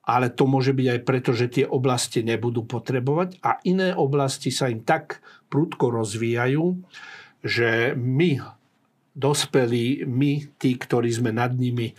ale 0.07 0.31
to 0.31 0.47
môže 0.47 0.71
byť 0.71 0.87
aj 0.89 0.99
preto, 1.03 1.31
že 1.35 1.51
tie 1.51 1.65
oblasti 1.67 2.23
nebudú 2.23 2.63
potrebovať 2.63 3.41
a 3.43 3.59
iné 3.67 3.91
oblasti 3.91 4.53
sa 4.53 4.71
im 4.71 4.85
tak 4.85 5.19
prudko 5.51 5.91
rozvíjajú, 5.91 6.81
že 7.43 7.93
my, 7.99 8.41
dospelí, 9.11 10.07
my, 10.07 10.55
tí, 10.55 10.77
ktorí 10.79 11.11
sme 11.11 11.35
nad 11.35 11.51
nimi, 11.51 11.91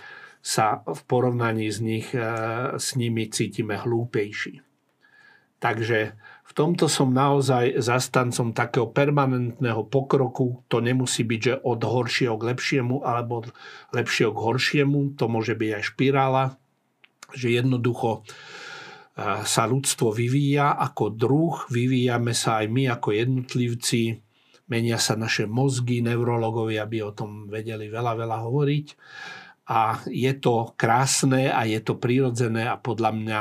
sa 0.46 0.86
v 0.86 1.00
porovnaní 1.10 1.66
s, 1.66 1.82
nich, 1.82 2.14
e, 2.14 2.22
s 2.78 2.94
nimi 2.94 3.26
cítime 3.26 3.74
hlúpejší. 3.82 4.62
Takže 5.58 6.14
v 6.46 6.52
tomto 6.54 6.86
som 6.86 7.10
naozaj 7.10 7.82
zastancom 7.82 8.54
takého 8.54 8.86
permanentného 8.86 9.82
pokroku. 9.90 10.62
To 10.70 10.78
nemusí 10.78 11.26
byť, 11.26 11.40
že 11.42 11.54
od 11.66 11.82
horšieho 11.82 12.38
k 12.38 12.46
lepšiemu 12.54 13.02
alebo 13.02 13.42
od 13.42 13.46
lepšieho 13.90 14.30
k 14.30 14.42
horšiemu. 14.46 15.18
To 15.18 15.26
môže 15.26 15.58
byť 15.58 15.70
aj 15.74 15.82
špirála, 15.90 16.44
že 17.34 17.50
jednoducho 17.50 18.22
sa 19.42 19.64
ľudstvo 19.64 20.12
vyvíja 20.12 20.76
ako 20.76 21.08
druh, 21.08 21.64
vyvíjame 21.72 22.36
sa 22.36 22.60
aj 22.60 22.66
my 22.68 22.84
ako 23.00 23.16
jednotlivci, 23.16 24.20
menia 24.68 25.00
sa 25.00 25.16
naše 25.16 25.48
mozgy, 25.48 26.04
neurologovia 26.04 26.84
by 26.84 26.98
o 27.00 27.16
tom 27.16 27.48
vedeli 27.48 27.88
veľa, 27.88 28.12
veľa 28.12 28.38
hovoriť. 28.44 28.86
A 29.66 29.98
je 30.06 30.30
to 30.38 30.72
krásne 30.78 31.50
a 31.50 31.66
je 31.66 31.82
to 31.82 31.98
prirodzené 31.98 32.70
a 32.70 32.78
podľa 32.78 33.10
mňa 33.10 33.40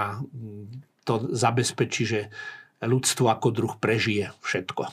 to 1.06 1.30
zabezpečí, 1.30 2.04
že 2.04 2.22
ľudstvo 2.82 3.30
ako 3.30 3.48
druh 3.54 3.74
prežije 3.78 4.34
všetko. 4.42 4.90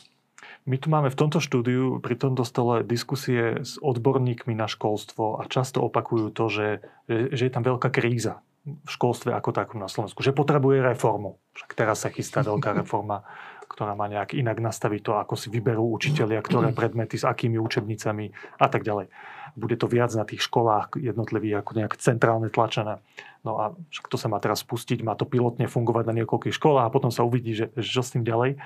My 0.63 0.79
tu 0.79 0.95
máme 0.95 1.11
v 1.11 1.19
tomto 1.19 1.43
štúdiu, 1.43 1.99
pri 1.99 2.15
tomto 2.15 2.47
stole 2.47 2.87
diskusie 2.87 3.67
s 3.67 3.83
odborníkmi 3.83 4.55
na 4.55 4.71
školstvo 4.71 5.43
a 5.43 5.51
často 5.51 5.83
opakujú 5.83 6.31
to, 6.31 6.47
že, 6.47 6.69
že 7.11 7.43
je 7.51 7.53
tam 7.53 7.67
veľká 7.67 7.91
kríza 7.91 8.39
v 8.63 8.87
školstve 8.87 9.35
ako 9.35 9.51
takom 9.51 9.83
na 9.83 9.91
Slovensku, 9.91 10.23
že 10.23 10.31
potrebuje 10.31 10.87
reformu. 10.87 11.43
Však 11.59 11.75
teraz 11.75 12.07
sa 12.07 12.15
chystá 12.15 12.47
veľká 12.47 12.71
reforma, 12.87 13.27
ktorá 13.67 13.99
má 13.99 14.07
nejak 14.07 14.39
inak 14.39 14.63
nastaviť 14.63 15.01
to, 15.03 15.13
ako 15.19 15.35
si 15.35 15.51
vyberú 15.51 15.99
učitelia, 15.99 16.39
ktoré 16.39 16.71
predmety, 16.79 17.19
s 17.19 17.27
akými 17.27 17.59
učebnicami 17.59 18.31
a 18.63 18.67
tak 18.71 18.87
ďalej. 18.87 19.11
Bude 19.53 19.77
to 19.77 19.85
viac 19.85 20.13
na 20.17 20.25
tých 20.25 20.45
školách 20.49 20.97
jednotlivých 20.97 21.61
ako 21.61 21.71
nejak 21.77 21.93
centrálne 22.01 22.49
tlačené. 22.49 23.05
No 23.43 23.59
a 23.59 23.65
však 23.93 24.07
to 24.09 24.17
sa 24.17 24.31
má 24.31 24.39
teraz 24.39 24.63
spustiť, 24.65 25.03
má 25.05 25.19
to 25.19 25.29
pilotne 25.29 25.67
fungovať 25.67 26.05
na 26.09 26.17
niekoľkých 26.23 26.57
školách 26.57 26.89
a 26.89 26.95
potom 26.95 27.11
sa 27.11 27.27
uvidí, 27.27 27.53
že, 27.53 27.67
čo 27.77 28.01
s 28.01 28.15
tým 28.15 28.23
ďalej. 28.25 28.57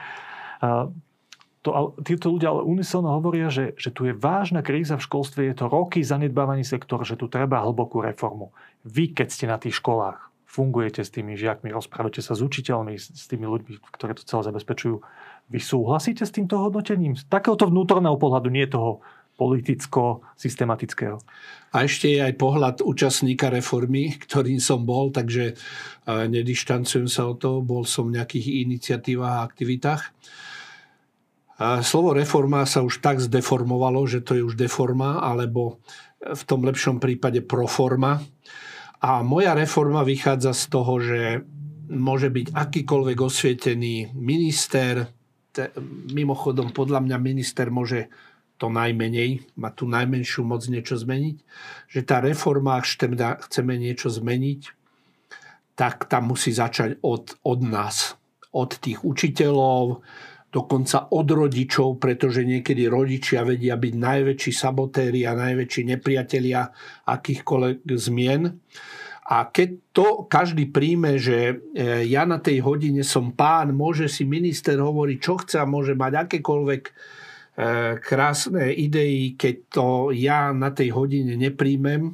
A 0.62 0.92
to, 1.66 1.98
títo 2.06 2.30
ľudia 2.30 2.54
ale 2.54 2.62
unisono 2.62 3.10
hovoria, 3.18 3.50
že, 3.50 3.74
že 3.74 3.90
tu 3.90 4.06
je 4.06 4.14
vážna 4.14 4.62
kríza 4.62 4.94
v 4.94 5.02
školstve, 5.02 5.50
je 5.50 5.54
to 5.58 5.66
roky 5.66 5.98
zanedbávaný 6.06 6.62
sektor, 6.62 7.02
že 7.02 7.18
tu 7.18 7.26
treba 7.26 7.58
hlbokú 7.66 7.98
reformu. 7.98 8.54
Vy, 8.86 9.10
keď 9.10 9.28
ste 9.34 9.50
na 9.50 9.58
tých 9.58 9.82
školách, 9.82 10.30
fungujete 10.46 11.02
s 11.02 11.10
tými 11.10 11.34
žiakmi, 11.34 11.74
rozprávate 11.74 12.22
sa 12.22 12.38
s 12.38 12.40
učiteľmi, 12.40 12.94
s 12.96 13.26
tými 13.26 13.50
ľuďmi, 13.50 13.82
ktorí 13.82 14.14
to 14.14 14.22
celé 14.22 14.46
zabezpečujú. 14.46 15.02
Vy 15.50 15.58
súhlasíte 15.58 16.22
s 16.22 16.30
týmto 16.30 16.62
hodnotením? 16.62 17.18
Z 17.18 17.26
takéhoto 17.26 17.66
vnútorného 17.66 18.14
pohľadu, 18.14 18.48
nie 18.48 18.70
toho 18.70 19.02
politicko-systematického. 19.36 21.20
A 21.76 21.84
ešte 21.84 22.08
je 22.08 22.24
aj 22.24 22.40
pohľad 22.40 22.76
účastníka 22.80 23.52
reformy, 23.52 24.16
ktorým 24.16 24.60
som 24.60 24.88
bol, 24.88 25.12
takže 25.12 25.52
e, 25.52 25.54
nedištancujem 26.08 27.08
sa 27.08 27.28
od 27.28 27.36
toho, 27.40 27.58
bol 27.60 27.84
som 27.84 28.08
v 28.08 28.16
nejakých 28.16 28.64
iniciatívach 28.64 29.34
a 29.40 29.44
aktivitách. 29.44 30.02
Slovo 31.80 32.12
reforma 32.12 32.68
sa 32.68 32.84
už 32.84 33.00
tak 33.00 33.16
zdeformovalo, 33.16 34.04
že 34.04 34.20
to 34.20 34.36
je 34.36 34.44
už 34.44 34.60
deforma, 34.60 35.24
alebo 35.24 35.80
v 36.20 36.42
tom 36.44 36.60
lepšom 36.60 37.00
prípade 37.00 37.40
proforma. 37.40 38.20
A 39.00 39.24
moja 39.24 39.56
reforma 39.56 40.04
vychádza 40.04 40.52
z 40.52 40.64
toho, 40.68 40.92
že 41.00 41.20
môže 41.88 42.28
byť 42.28 42.52
akýkoľvek 42.52 43.18
osvietený 43.24 44.12
minister, 44.12 45.08
mimochodom 46.12 46.76
podľa 46.76 47.00
mňa 47.08 47.16
minister 47.16 47.72
môže 47.72 48.12
to 48.56 48.72
najmenej, 48.72 49.44
má 49.60 49.68
tú 49.72 49.84
najmenšiu 49.84 50.44
moc 50.44 50.64
niečo 50.68 50.96
zmeniť, 50.96 51.36
že 51.92 52.00
tá 52.02 52.24
reforma, 52.24 52.80
ak 52.80 53.48
chceme 53.48 53.74
niečo 53.76 54.08
zmeniť, 54.08 54.60
tak 55.76 56.08
tam 56.08 56.32
musí 56.32 56.56
začať 56.56 57.04
od, 57.04 57.36
od 57.44 57.60
nás, 57.60 58.16
od 58.56 58.80
tých 58.80 59.04
učiteľov, 59.04 60.00
dokonca 60.48 61.12
od 61.12 61.28
rodičov, 61.28 62.00
pretože 62.00 62.48
niekedy 62.48 62.88
rodičia 62.88 63.44
vedia 63.44 63.76
byť 63.76 63.94
najväčší 63.94 64.52
sabotéri 64.56 65.28
a 65.28 65.36
najväčší 65.36 65.92
nepriatelia 65.92 66.72
akýchkoľvek 67.04 67.84
zmien. 67.84 68.42
A 69.26 69.50
keď 69.50 69.68
to 69.90 70.06
každý 70.30 70.70
príjme, 70.70 71.18
že 71.18 71.50
e, 71.50 71.54
ja 72.06 72.22
na 72.22 72.38
tej 72.38 72.62
hodine 72.62 73.02
som 73.02 73.34
pán, 73.34 73.74
môže 73.74 74.06
si 74.06 74.22
minister 74.22 74.78
hovoriť, 74.78 75.18
čo 75.18 75.34
chce 75.42 75.56
a 75.60 75.66
môže 75.66 75.98
mať 75.98 76.30
akékoľvek 76.30 76.82
krásne 78.04 78.68
idei, 78.68 79.32
keď 79.32 79.56
to 79.72 79.86
ja 80.12 80.52
na 80.52 80.68
tej 80.76 80.92
hodine 80.92 81.40
nepríjmem, 81.40 82.12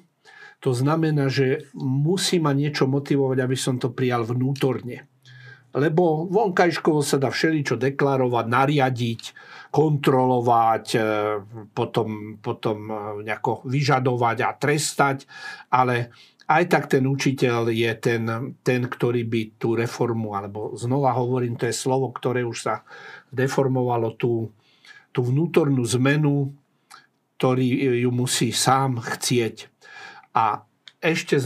to 0.63 0.71
znamená, 0.71 1.27
že 1.27 1.67
musí 1.75 2.39
ma 2.39 2.55
niečo 2.55 2.87
motivovať, 2.87 3.39
aby 3.43 3.57
som 3.59 3.83
to 3.83 3.91
prijal 3.91 4.23
vnútorne. 4.23 5.11
Lebo 5.75 6.31
vonkajškovo 6.31 7.03
sa 7.03 7.19
dá 7.19 7.35
všeličo 7.35 7.81
deklarovať, 7.81 8.45
nariadiť, 8.47 9.23
kontrolovať, 9.73 10.87
e, 10.95 11.01
potom, 11.73 12.39
potom 12.39 12.79
e, 12.87 12.95
nejako 13.27 13.67
vyžadovať 13.67 14.37
a 14.45 14.51
trestať, 14.55 15.25
ale 15.73 16.13
aj 16.47 16.65
tak 16.69 16.85
ten 16.93 17.09
učiteľ 17.09 17.73
je 17.73 17.93
ten, 17.97 18.23
ten, 18.61 18.81
ktorý 18.85 19.25
by 19.25 19.57
tú 19.57 19.73
reformu, 19.73 20.37
alebo 20.37 20.77
znova 20.77 21.17
hovorím, 21.17 21.57
to 21.57 21.65
je 21.67 21.75
slovo, 21.75 22.13
ktoré 22.13 22.45
už 22.45 22.59
sa 22.69 22.75
deformovalo, 23.33 24.13
tú, 24.21 24.53
tú 25.13 25.29
vnútornú 25.29 25.85
zmenu, 26.01 26.57
ktorý 27.37 28.01
ju 28.03 28.11
musí 28.11 28.51
sám 28.51 28.99
chcieť. 28.99 29.69
A 30.33 30.65
ešte 31.03 31.37
e, 31.37 31.45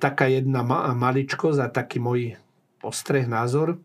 taká 0.00 0.26
jedna 0.26 0.64
ma, 0.64 0.90
maličkosť 0.96 1.60
a 1.60 1.68
taký 1.68 2.00
môj 2.00 2.34
postreh, 2.80 3.28
názor. 3.28 3.78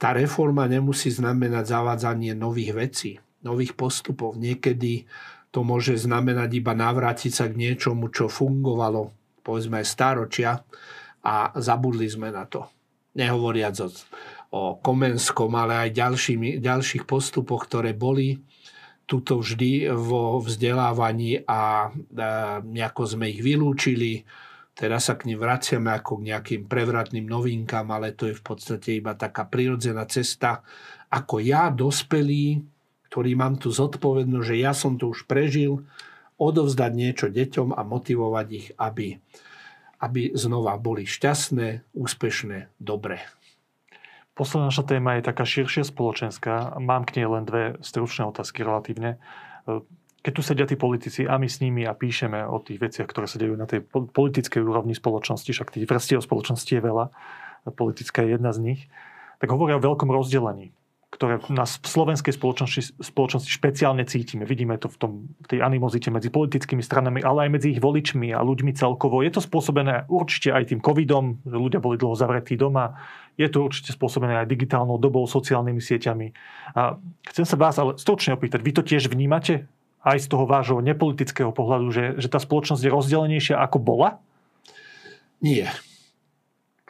Tá 0.00 0.16
reforma 0.16 0.66
nemusí 0.66 1.12
znamenať 1.12 1.64
zavádzanie 1.68 2.34
nových 2.34 2.72
vecí, 2.74 3.10
nových 3.44 3.76
postupov. 3.78 4.34
Niekedy 4.40 5.06
to 5.52 5.60
môže 5.62 6.00
znamenať 6.00 6.50
iba 6.58 6.72
navrátiť 6.72 7.32
sa 7.36 7.46
k 7.46 7.60
niečomu, 7.60 8.08
čo 8.08 8.32
fungovalo, 8.32 9.12
povedzme 9.44 9.84
aj 9.84 9.86
stáročia 9.86 10.64
a 11.22 11.52
zabudli 11.60 12.08
sme 12.08 12.32
na 12.32 12.48
to. 12.48 12.66
Nehovoriac 13.12 13.76
o 13.84 13.92
o 14.52 14.76
Komenskom, 14.78 15.48
ale 15.56 15.88
aj 15.88 15.96
ďalšími, 15.96 16.60
ďalších 16.60 17.08
postupoch, 17.08 17.64
ktoré 17.64 17.96
boli 17.96 18.36
tuto 19.08 19.40
vždy 19.40 19.88
vo 19.92 20.38
vzdelávaní 20.44 21.42
a, 21.48 21.88
nejako 22.62 23.02
sme 23.04 23.32
ich 23.32 23.40
vylúčili. 23.40 24.22
Teraz 24.72 25.08
sa 25.08 25.16
k 25.16 25.28
nim 25.32 25.40
vraciame 25.40 25.92
ako 25.92 26.20
k 26.20 26.32
nejakým 26.32 26.62
prevratným 26.64 27.28
novinkám, 27.28 27.92
ale 27.92 28.16
to 28.16 28.28
je 28.28 28.36
v 28.36 28.44
podstate 28.44 29.00
iba 29.00 29.12
taká 29.16 29.44
prirodzená 29.48 30.08
cesta, 30.08 30.64
ako 31.12 31.44
ja, 31.44 31.68
dospelý, 31.68 32.64
ktorý 33.12 33.36
mám 33.36 33.60
tu 33.60 33.68
zodpovednosť, 33.68 34.46
že 34.48 34.56
ja 34.56 34.72
som 34.72 34.96
to 34.96 35.12
už 35.12 35.28
prežil, 35.28 35.84
odovzdať 36.40 36.92
niečo 36.96 37.26
deťom 37.28 37.76
a 37.76 37.84
motivovať 37.84 38.46
ich, 38.48 38.68
aby, 38.80 39.20
aby 40.00 40.32
znova 40.32 40.80
boli 40.80 41.04
šťastné, 41.04 41.92
úspešné, 41.92 42.72
dobré. 42.80 43.20
Posledná 44.32 44.72
naša 44.72 44.84
téma 44.88 45.20
je 45.20 45.28
taká 45.28 45.44
širšia 45.44 45.84
spoločenská. 45.84 46.80
Mám 46.80 47.04
k 47.04 47.20
nej 47.20 47.28
len 47.28 47.44
dve 47.44 47.76
stručné 47.84 48.24
otázky 48.24 48.64
relatívne. 48.64 49.20
Keď 50.22 50.32
tu 50.32 50.42
sedia 50.42 50.64
tí 50.64 50.78
politici 50.78 51.28
a 51.28 51.36
my 51.36 51.50
s 51.50 51.60
nimi 51.60 51.84
a 51.84 51.92
píšeme 51.92 52.46
o 52.48 52.56
tých 52.62 52.80
veciach, 52.80 53.08
ktoré 53.10 53.28
sa 53.28 53.36
dejú 53.36 53.58
na 53.58 53.68
tej 53.68 53.84
politickej 53.90 54.62
úrovni 54.64 54.96
spoločnosti, 54.96 55.50
však 55.52 55.74
tých 55.74 55.84
vrstiev 55.84 56.24
spoločnosti 56.24 56.72
je 56.72 56.80
veľa, 56.80 57.12
politická 57.76 58.24
je 58.24 58.40
jedna 58.40 58.56
z 58.56 58.58
nich, 58.62 58.80
tak 59.42 59.52
hovoria 59.52 59.76
o 59.76 59.84
veľkom 59.84 60.08
rozdelení 60.08 60.72
ktoré 61.12 61.44
v 61.44 61.84
slovenskej 61.84 62.32
spoločnosti, 62.32 62.96
spoločnosti 62.96 63.52
špeciálne 63.52 64.08
cítime. 64.08 64.48
Vidíme 64.48 64.80
to 64.80 64.88
v, 64.88 64.96
tom, 64.96 65.12
tej 65.44 65.60
animozite 65.60 66.08
medzi 66.08 66.32
politickými 66.32 66.80
stranami, 66.80 67.20
ale 67.20 67.46
aj 67.46 67.50
medzi 67.52 67.68
ich 67.76 67.84
voličmi 67.84 68.32
a 68.32 68.40
ľuďmi 68.40 68.72
celkovo. 68.72 69.20
Je 69.20 69.28
to 69.28 69.44
spôsobené 69.44 70.08
určite 70.08 70.48
aj 70.48 70.72
tým 70.72 70.80
covidom, 70.80 71.36
že 71.44 71.52
ľudia 71.52 71.84
boli 71.84 72.00
dlho 72.00 72.16
zavretí 72.16 72.56
doma. 72.56 72.96
Je 73.36 73.44
to 73.52 73.60
určite 73.60 73.92
spôsobené 73.92 74.40
aj 74.40 74.48
digitálnou 74.48 74.96
dobou, 74.96 75.28
sociálnymi 75.28 75.84
sieťami. 75.84 76.32
A 76.80 76.96
chcem 77.28 77.44
sa 77.44 77.60
vás 77.60 77.76
ale 77.76 78.00
stručne 78.00 78.32
opýtať, 78.32 78.64
vy 78.64 78.72
to 78.72 78.80
tiež 78.80 79.12
vnímate 79.12 79.68
aj 80.00 80.16
z 80.16 80.26
toho 80.32 80.48
vášho 80.48 80.80
nepolitického 80.80 81.52
pohľadu, 81.52 81.86
že, 81.92 82.04
že 82.16 82.32
tá 82.32 82.40
spoločnosť 82.40 82.88
je 82.88 82.90
rozdelenejšia 82.90 83.60
ako 83.60 83.78
bola? 83.84 84.16
Nie. 85.44 85.68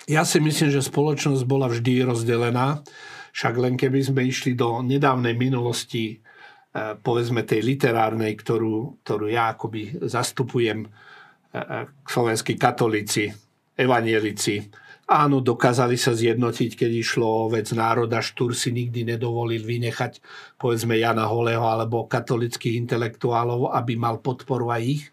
Ja 0.07 0.23
si 0.23 0.39
myslím, 0.39 0.71
že 0.71 0.83
spoločnosť 0.83 1.43
bola 1.43 1.67
vždy 1.67 2.07
rozdelená 2.07 2.87
však 3.33 3.55
len 3.57 3.75
keby 3.81 4.01
sme 4.05 4.23
išli 4.29 4.53
do 4.53 4.85
nedávnej 4.85 5.33
minulosti, 5.35 6.21
eh, 6.21 6.95
povedzme 7.01 7.43
tej 7.49 7.65
literárnej, 7.65 8.37
ktorú, 8.37 9.03
ktorú 9.03 9.27
ja 9.33 9.57
akoby 9.57 10.05
zastupujem, 10.05 10.85
eh, 10.85 11.59
eh, 11.59 11.85
slovenskí 12.05 12.61
katolíci, 12.61 13.33
evanielici, 13.73 14.69
áno, 15.09 15.41
dokázali 15.41 15.97
sa 15.97 16.13
zjednotiť, 16.13 16.77
keď 16.77 16.91
išlo 16.93 17.27
o 17.27 17.51
vec 17.53 17.73
národa. 17.73 18.25
Štúr 18.25 18.57
si 18.57 18.73
nikdy 18.73 19.05
nedovolil 19.17 19.65
vynechať, 19.65 20.21
povedzme, 20.57 20.97
Jana 20.97 21.29
Holého 21.29 21.65
alebo 21.65 22.09
katolických 22.09 22.79
intelektuálov, 22.87 23.73
aby 23.73 23.97
mal 23.97 24.21
podporu 24.21 24.73
aj 24.73 24.83
ich 24.85 25.05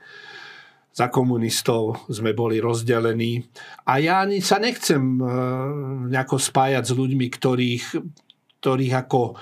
za 1.00 1.08
komunistov 1.08 2.04
sme 2.12 2.36
boli 2.36 2.60
rozdelení. 2.60 3.48
A 3.88 4.04
ja 4.04 4.28
ani 4.28 4.44
sa 4.44 4.60
nechcem 4.60 5.00
e, 5.00 5.24
nejako 6.12 6.36
spájať 6.36 6.84
s 6.84 6.92
ľuďmi, 6.92 7.28
ktorých 7.32 7.86
ktorých 8.60 8.96
ako 9.08 9.40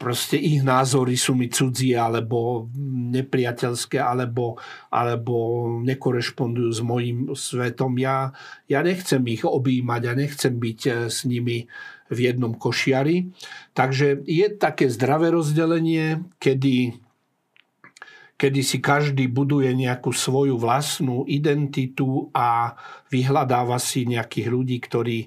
proste 0.00 0.40
ich 0.40 0.64
názory 0.64 1.18
sú 1.18 1.36
mi 1.36 1.52
cudzie 1.52 1.98
alebo 1.98 2.70
nepriateľské 3.12 4.00
alebo, 4.00 4.56
alebo 4.88 5.66
nekorešpondujú 5.84 6.70
s 6.72 6.80
mojim 6.80 7.18
svetom. 7.36 8.00
Ja, 8.00 8.32
ja 8.70 8.80
nechcem 8.80 9.20
ich 9.28 9.44
objímať 9.44 10.02
a 10.08 10.12
nechcem 10.16 10.56
byť 10.56 10.80
eh, 10.88 10.94
s 11.12 11.28
nimi 11.28 11.68
v 12.12 12.18
jednom 12.20 12.52
košiari. 12.52 13.32
Takže 13.72 14.28
je 14.28 14.46
také 14.54 14.92
zdravé 14.92 15.32
rozdelenie, 15.32 16.20
kedy, 16.36 17.03
kedy 18.34 18.60
si 18.66 18.78
každý 18.82 19.30
buduje 19.30 19.70
nejakú 19.72 20.10
svoju 20.10 20.58
vlastnú 20.58 21.22
identitu 21.30 22.28
a 22.34 22.74
vyhľadáva 23.08 23.78
si 23.78 24.10
nejakých 24.10 24.46
ľudí, 24.50 24.76
ktorí, 24.82 25.18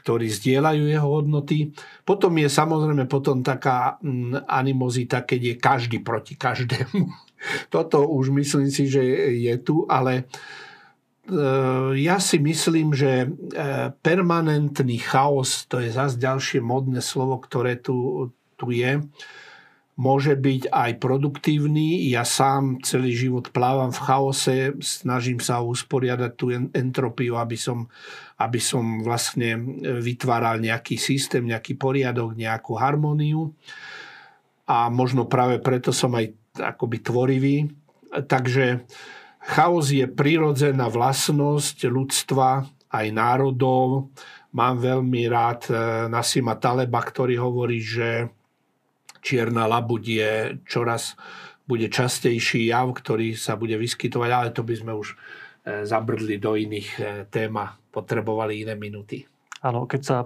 ktorí 0.00 0.26
zdieľajú 0.32 0.84
jeho 0.88 1.08
hodnoty. 1.08 1.76
Potom 2.08 2.32
je 2.40 2.48
samozrejme 2.48 3.04
potom 3.04 3.44
taká 3.44 4.00
mm, 4.00 4.48
animozita, 4.48 5.28
keď 5.28 5.40
je 5.44 5.54
každý 5.60 5.98
proti 6.00 6.40
každému. 6.40 7.04
Toto 7.74 8.08
už 8.08 8.32
myslím 8.40 8.72
si, 8.72 8.88
že 8.88 9.04
je 9.36 9.54
tu, 9.60 9.84
ale 9.84 10.24
e, 11.28 11.42
ja 12.00 12.16
si 12.16 12.40
myslím, 12.40 12.96
že 12.96 13.10
e, 13.22 13.28
permanentný 13.92 14.96
chaos, 15.04 15.68
to 15.68 15.84
je 15.84 15.92
zase 15.92 16.16
ďalšie 16.16 16.64
modné 16.64 17.04
slovo, 17.04 17.36
ktoré 17.38 17.76
tu, 17.76 18.32
tu 18.56 18.72
je, 18.72 19.04
môže 19.98 20.38
byť 20.38 20.70
aj 20.70 20.90
produktívny. 21.02 22.06
Ja 22.06 22.22
sám 22.22 22.78
celý 22.86 23.18
život 23.18 23.50
plávam 23.50 23.90
v 23.90 24.00
chaose, 24.06 24.58
snažím 24.78 25.42
sa 25.42 25.58
usporiadať 25.58 26.32
tú 26.38 26.54
entropiu, 26.54 27.34
aby 27.34 27.58
som, 27.58 27.90
aby 28.38 28.62
som 28.62 29.02
vlastne 29.02 29.58
vytváral 29.98 30.62
nejaký 30.62 30.94
systém, 30.94 31.42
nejaký 31.42 31.74
poriadok, 31.74 32.38
nejakú 32.38 32.78
harmóniu. 32.78 33.50
A 34.70 34.86
možno 34.86 35.26
práve 35.26 35.58
preto 35.58 35.90
som 35.90 36.14
aj 36.14 36.30
akoby 36.54 37.02
tvorivý. 37.02 37.56
Takže 38.14 38.86
chaos 39.42 39.90
je 39.90 40.06
prirodzená 40.06 40.86
vlastnosť 40.86 41.90
ľudstva, 41.90 42.70
aj 42.88 43.06
národov. 43.12 44.08
Mám 44.56 44.80
veľmi 44.80 45.28
rád 45.28 45.68
eh, 45.68 45.76
Nasima 46.08 46.56
Taleba, 46.56 47.04
ktorý 47.04 47.36
hovorí, 47.36 47.84
že 47.84 48.37
čierna 49.20 49.68
labuť 49.68 50.02
je 50.02 50.32
čoraz 50.66 51.18
bude 51.68 51.92
častejší 51.92 52.72
jav, 52.72 52.88
ktorý 52.96 53.36
sa 53.36 53.54
bude 53.60 53.76
vyskytovať, 53.76 54.30
ale 54.32 54.48
to 54.56 54.64
by 54.64 54.74
sme 54.74 54.92
už 54.96 55.12
e, 55.12 55.16
zabrdli 55.84 56.40
do 56.40 56.56
iných 56.56 56.88
e, 56.96 57.00
tém 57.28 57.52
a 57.60 57.76
potrebovali 57.92 58.64
iné 58.64 58.72
minuty. 58.72 59.28
Áno, 59.58 59.90
keď, 59.90 60.02
sa, 60.06 60.16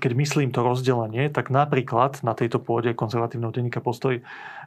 keď 0.00 0.12
myslím 0.16 0.48
to 0.48 0.64
rozdelenie, 0.64 1.28
tak 1.28 1.52
napríklad 1.52 2.24
na 2.24 2.32
tejto 2.32 2.56
pôde 2.56 2.96
konzervatívneho 2.96 3.52
denníka 3.52 3.84
postoj 3.84 4.18
e, 4.18 4.22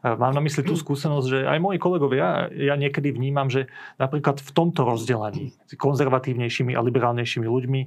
mám 0.05 0.31
na 0.31 0.39
mysli 0.45 0.63
tú 0.63 0.79
skúsenosť, 0.79 1.27
že 1.27 1.39
aj 1.43 1.59
moji 1.59 1.77
kolegovia, 1.81 2.47
ja 2.53 2.79
niekedy 2.79 3.11
vnímam, 3.11 3.51
že 3.51 3.67
napríklad 3.99 4.39
v 4.39 4.51
tomto 4.55 4.87
rozdelení 4.87 5.51
konzervatívnejšími 5.75 6.77
a 6.77 6.85
liberálnejšími 6.85 7.47
ľuďmi 7.49 7.81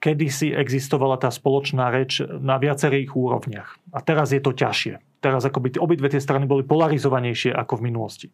kedysi 0.00 0.56
existovala 0.56 1.20
tá 1.20 1.28
spoločná 1.28 1.92
reč 1.92 2.24
na 2.24 2.56
viacerých 2.56 3.12
úrovniach. 3.12 3.76
A 3.92 4.00
teraz 4.00 4.32
je 4.32 4.40
to 4.40 4.56
ťažšie. 4.56 5.09
Teraz 5.20 5.44
akoby 5.44 5.76
obidve 5.76 6.08
tie 6.08 6.20
strany 6.20 6.48
boli 6.48 6.64
polarizovanejšie 6.64 7.52
ako 7.52 7.80
v 7.80 7.84
minulosti. 7.92 8.28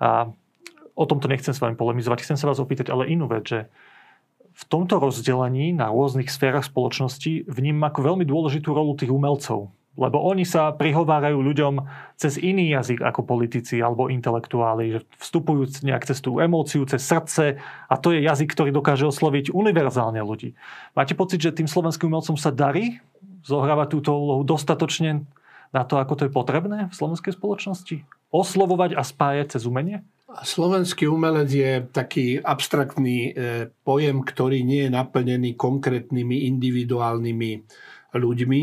A 0.00 0.32
o 0.96 1.04
tomto 1.04 1.28
nechcem 1.28 1.52
s 1.52 1.60
vami 1.60 1.76
polemizovať. 1.76 2.24
Chcem 2.24 2.36
sa 2.40 2.48
vás 2.48 2.60
opýtať 2.60 2.88
ale 2.92 3.08
inú 3.08 3.28
vec, 3.28 3.44
že 3.48 3.60
v 4.52 4.64
tomto 4.68 5.00
rozdelení 5.00 5.72
na 5.72 5.88
rôznych 5.88 6.28
sférach 6.28 6.68
spoločnosti 6.68 7.48
vnímam 7.48 7.88
ako 7.88 8.00
veľmi 8.12 8.24
dôležitú 8.28 8.76
rolu 8.76 8.92
tých 8.96 9.08
umelcov. 9.08 9.72
Lebo 9.92 10.24
oni 10.24 10.48
sa 10.48 10.72
prihovárajú 10.72 11.44
ľuďom 11.44 11.84
cez 12.16 12.40
iný 12.40 12.72
jazyk 12.72 13.04
ako 13.04 13.28
politici 13.28 13.76
alebo 13.76 14.08
intelektuáli, 14.08 14.96
že 14.96 15.00
vstupujú 15.20 15.68
nejak 15.84 16.08
cez 16.08 16.24
tú 16.24 16.40
emóciu, 16.40 16.88
cez 16.88 17.04
srdce 17.04 17.60
a 17.60 17.94
to 18.00 18.16
je 18.16 18.24
jazyk, 18.24 18.56
ktorý 18.56 18.72
dokáže 18.72 19.04
osloviť 19.04 19.52
univerzálne 19.52 20.24
ľudí. 20.24 20.56
Máte 20.96 21.12
pocit, 21.12 21.44
že 21.44 21.52
tým 21.52 21.68
slovenským 21.68 22.08
umelcom 22.08 22.40
sa 22.40 22.48
darí 22.48 23.04
zohrávať 23.44 23.88
túto 23.92 24.16
úlohu 24.16 24.48
dostatočne 24.48 25.28
na 25.72 25.82
to, 25.88 25.96
ako 25.96 26.14
to 26.14 26.24
je 26.28 26.32
potrebné 26.32 26.78
v 26.88 26.94
slovenskej 26.94 27.32
spoločnosti? 27.34 28.04
Oslovovať 28.32 28.96
a 28.96 29.02
spájať 29.02 29.56
cez 29.56 29.64
umenie? 29.64 30.04
Slovenský 30.32 31.08
umelec 31.08 31.52
je 31.52 31.84
taký 31.92 32.40
abstraktný 32.40 33.16
e, 33.28 33.30
pojem, 33.84 34.24
ktorý 34.24 34.64
nie 34.64 34.88
je 34.88 34.94
naplnený 34.96 35.56
konkrétnymi 35.60 36.48
individuálnymi 36.48 37.50
ľuďmi 38.16 38.60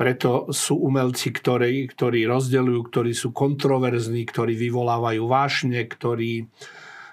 preto 0.00 0.48
sú 0.48 0.80
umelci, 0.80 1.28
ktorí, 1.28 1.84
ktorí 1.92 2.24
rozdeľujú, 2.24 2.80
ktorí 2.88 3.12
sú 3.12 3.36
kontroverzní, 3.36 4.24
ktorí 4.24 4.56
vyvolávajú 4.56 5.28
vášne, 5.28 5.84
ktorí, 5.84 6.48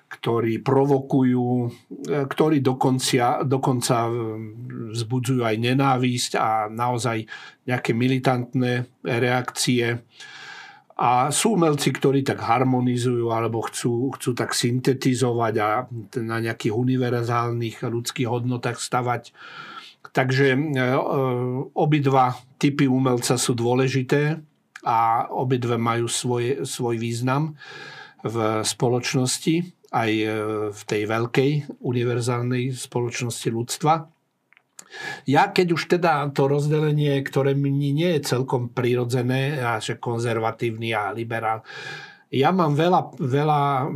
ktorí 0.08 0.64
provokujú, 0.64 1.48
ktorí 2.08 2.64
dokonca, 2.64 3.44
dokonca 3.44 4.08
vzbudzujú 4.96 5.44
aj 5.44 5.56
nenávisť 5.60 6.32
a 6.40 6.72
naozaj 6.72 7.28
nejaké 7.68 7.92
militantné 7.92 8.88
reakcie. 9.04 10.00
A 10.98 11.30
sú 11.30 11.60
umelci, 11.60 11.94
ktorí 11.94 12.24
tak 12.24 12.42
harmonizujú 12.42 13.30
alebo 13.30 13.62
chcú, 13.68 14.16
chcú 14.16 14.32
tak 14.34 14.56
syntetizovať 14.56 15.54
a 15.62 15.86
na 16.24 16.38
nejakých 16.42 16.74
univerzálnych 16.74 17.86
ľudských 17.86 18.32
hodnotách 18.32 18.80
stavať 18.82 19.36
Takže 20.18 20.48
e, 20.50 20.58
e, 20.58 20.98
obidva 21.78 22.34
typy 22.58 22.90
umelca 22.90 23.38
sú 23.38 23.54
dôležité 23.54 24.42
a 24.82 25.30
obidve 25.30 25.78
majú 25.78 26.10
svoj, 26.10 26.66
svoj 26.66 26.98
význam 26.98 27.54
v 28.26 28.66
spoločnosti, 28.66 29.77
aj 29.92 30.12
e, 30.12 30.28
v 30.72 30.82
tej 30.84 31.02
veľkej 31.08 31.52
univerzálnej 31.84 32.76
spoločnosti 32.76 33.50
ľudstva. 33.52 33.94
Ja 35.28 35.52
keď 35.52 35.68
už 35.76 35.84
teda 36.00 36.32
to 36.32 36.48
rozdelenie, 36.48 37.20
ktoré 37.22 37.52
mi 37.54 37.70
nie 37.72 38.18
je 38.18 38.36
celkom 38.36 38.72
prirodzené, 38.72 39.60
a 39.60 39.84
že 39.84 40.00
konzervatívny 40.00 40.96
a 40.96 41.12
liberál, 41.12 41.62
ja 42.28 42.52
mám 42.52 42.76
veľa, 42.76 43.16
veľa 43.24 43.88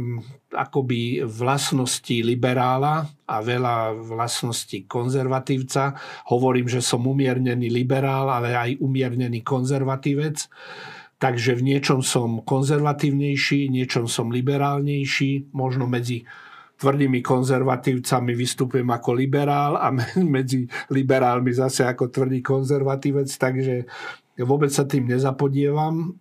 akoby 0.56 1.23
vlastností 1.27 2.23
liberála 2.23 3.04
a 3.27 3.36
veľa 3.43 3.95
vlastností 3.95 4.88
konzervatívca. 4.88 5.95
Hovorím, 6.32 6.71
že 6.71 6.80
som 6.80 7.04
umiernený 7.04 7.67
liberál, 7.67 8.32
ale 8.32 8.56
aj 8.56 8.80
umiernený 8.80 9.43
konzervatívec. 9.43 10.47
Takže 11.21 11.53
v 11.53 11.62
niečom 11.69 12.01
som 12.01 12.41
konzervatívnejší, 12.41 13.69
niečom 13.69 14.10
som 14.10 14.34
liberálnejší, 14.34 15.53
možno 15.53 15.86
medzi 15.86 16.25
tvrdými 16.81 17.21
konzervatívcami 17.21 18.34
vystupujem 18.34 18.89
ako 18.89 19.13
liberál 19.13 19.77
a 19.77 19.93
medzi 20.17 20.65
liberálmi 20.89 21.53
zase 21.53 21.86
ako 21.86 22.10
tvrdý 22.10 22.41
konzervatívec, 22.41 23.29
takže 23.29 23.86
vôbec 24.41 24.73
sa 24.73 24.89
tým 24.89 25.05
nezapodievam 25.05 26.17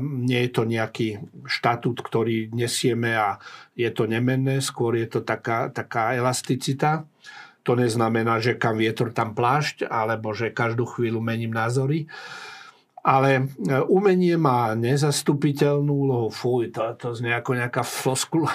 nie 0.00 0.40
je 0.48 0.50
to 0.50 0.64
nejaký 0.64 1.20
štatút, 1.44 2.00
ktorý 2.00 2.48
nesieme 2.56 3.12
a 3.12 3.36
je 3.76 3.90
to 3.92 4.08
nemenné, 4.08 4.64
skôr 4.64 4.96
je 4.96 5.08
to 5.08 5.20
taká, 5.20 5.68
taká 5.68 6.16
elasticita. 6.16 7.04
To 7.64 7.76
neznamená, 7.76 8.40
že 8.40 8.60
kam 8.60 8.80
vietor, 8.80 9.12
tam 9.12 9.32
plášť, 9.32 9.88
alebo 9.88 10.32
že 10.36 10.52
každú 10.52 10.84
chvíľu 10.84 11.20
mením 11.20 11.52
názory. 11.52 12.08
Ale 13.04 13.30
e, 13.36 13.44
umenie 13.84 14.40
má 14.40 14.72
nezastupiteľnú 14.72 15.92
úlohu. 15.92 16.28
Fuj, 16.32 16.72
to, 16.72 16.96
to 16.96 17.12
znie 17.12 17.36
ako 17.36 17.52
nejaká 17.60 17.84
floskula. 17.84 18.48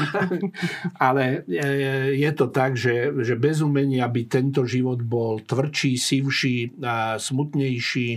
Ale 1.05 1.45
e, 1.45 1.69
je 2.17 2.31
to 2.33 2.49
tak, 2.49 2.73
že, 2.73 3.13
že 3.21 3.37
bez 3.37 3.61
umenia 3.61 4.09
by 4.09 4.25
tento 4.25 4.65
život 4.65 5.05
bol 5.05 5.45
tvrdší, 5.45 5.93
sivší, 6.01 6.81
smutnejší, 7.21 8.09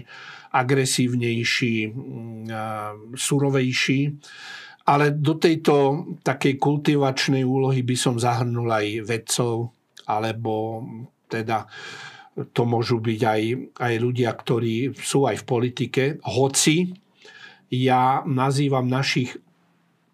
agresívnejší, 0.57 1.77
mm, 1.93 2.47
surovejší. 3.13 4.01
Ale 4.89 5.15
do 5.15 5.37
tejto 5.37 6.05
takej 6.25 6.59
kultivačnej 6.59 7.45
úlohy 7.45 7.85
by 7.85 7.97
som 7.97 8.17
zahrnul 8.17 8.67
aj 8.67 8.87
vedcov, 9.05 9.71
alebo 10.09 10.83
teda 11.31 11.69
to 12.33 12.63
môžu 12.65 12.99
byť 12.99 13.21
aj, 13.21 13.43
aj 13.77 13.95
ľudia, 14.01 14.31
ktorí 14.33 14.97
sú 14.97 15.29
aj 15.29 15.45
v 15.45 15.49
politike. 15.49 16.03
Hoci 16.25 16.89
ja 17.69 18.25
nazývam 18.25 18.89
našich 18.89 19.37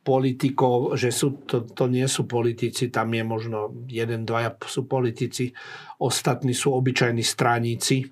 politikov, 0.03 0.97
že 0.97 1.13
sú, 1.13 1.45
to, 1.45 1.69
to 1.69 1.85
nie 1.87 2.09
sú 2.09 2.25
politici, 2.25 2.89
tam 2.89 3.13
je 3.13 3.23
možno 3.23 3.85
jeden, 3.87 4.25
dvaja 4.25 4.57
sú 4.65 4.89
politici, 4.89 5.53
ostatní 6.01 6.57
sú 6.57 6.73
obyčajní 6.73 7.21
straníci, 7.21 8.09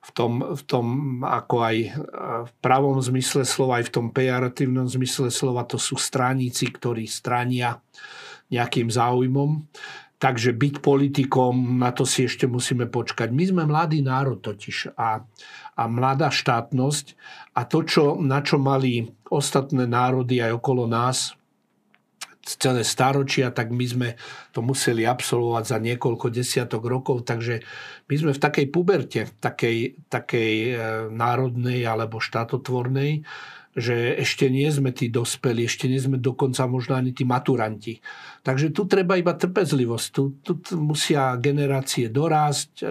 v 0.00 0.10
tom, 0.16 0.40
v 0.56 0.62
tom 0.64 0.86
ako 1.20 1.56
aj 1.60 1.76
v 2.48 2.52
pravom 2.64 2.96
zmysle 3.04 3.44
slova, 3.44 3.84
aj 3.84 3.92
v 3.92 3.94
tom 4.00 4.06
pejoratívnom 4.16 4.88
zmysle 4.88 5.28
slova, 5.28 5.68
to 5.68 5.76
sú 5.76 6.00
straníci, 6.00 6.72
ktorí 6.72 7.04
strania 7.04 7.76
nejakým 8.48 8.88
záujmom. 8.88 9.68
Takže 10.20 10.52
byť 10.52 10.84
politikom, 10.84 11.80
na 11.80 11.96
to 11.96 12.04
si 12.04 12.28
ešte 12.28 12.44
musíme 12.44 12.84
počkať. 12.92 13.32
My 13.32 13.44
sme 13.48 13.62
mladý 13.64 14.04
národ 14.04 14.36
totiž 14.36 14.92
a, 14.92 15.24
a 15.74 15.82
mladá 15.88 16.28
štátnosť 16.28 17.16
a 17.56 17.64
to, 17.64 17.80
čo, 17.88 18.20
na 18.20 18.44
čo 18.44 18.60
mali 18.60 19.08
ostatné 19.32 19.88
národy 19.88 20.44
aj 20.44 20.60
okolo 20.60 20.84
nás 20.84 21.40
celé 22.44 22.82
stáročia, 22.82 23.52
tak 23.52 23.70
my 23.70 23.84
sme 23.84 24.08
to 24.50 24.64
museli 24.64 25.04
absolvovať 25.04 25.64
za 25.64 25.78
niekoľko 25.78 26.26
desiatok 26.32 26.82
rokov, 26.88 27.28
takže 27.28 27.60
my 28.08 28.14
sme 28.16 28.32
v 28.32 28.42
takej 28.42 28.66
puberte, 28.72 29.20
takej, 29.38 30.08
takej 30.08 30.52
e, 30.52 30.72
národnej 31.12 31.84
alebo 31.84 32.18
štátotvornej, 32.18 33.22
že 33.70 34.18
ešte 34.18 34.50
nie 34.50 34.66
sme 34.66 34.90
tí 34.90 35.06
dospeli, 35.06 35.62
ešte 35.62 35.86
nie 35.86 36.02
sme 36.02 36.18
dokonca 36.18 36.66
možno 36.66 36.98
ani 36.98 37.14
tí 37.14 37.22
maturanti. 37.22 38.02
Takže 38.42 38.74
tu 38.74 38.90
treba 38.90 39.14
iba 39.14 39.30
trpezlivosť. 39.30 40.06
Tu, 40.10 40.22
tu 40.42 40.52
musia 40.74 41.38
generácie 41.38 42.10
dorásť, 42.10 42.70
e, 42.82 42.86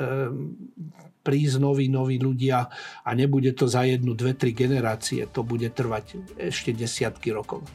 prísť 1.20 1.60
noví, 1.60 1.92
noví 1.92 2.16
ľudia 2.16 2.72
a 3.04 3.10
nebude 3.12 3.52
to 3.52 3.68
za 3.68 3.84
jednu, 3.84 4.16
dve, 4.16 4.40
tri 4.40 4.56
generácie. 4.56 5.28
To 5.36 5.44
bude 5.44 5.68
trvať 5.68 6.40
ešte 6.40 6.72
desiatky 6.72 7.36
rokov. 7.36 7.68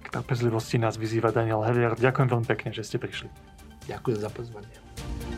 K 0.00 0.06
trpezlivosti 0.08 0.80
nás 0.80 0.96
vyzýva 0.96 1.28
Daniel 1.36 1.60
Hevier. 1.60 1.92
Ďakujem 1.92 2.28
veľmi 2.32 2.46
pekne, 2.48 2.72
že 2.72 2.88
ste 2.88 2.96
prišli. 2.96 3.28
Ďakujem 3.86 4.18
za 4.18 4.30
pozvanie. 4.32 5.35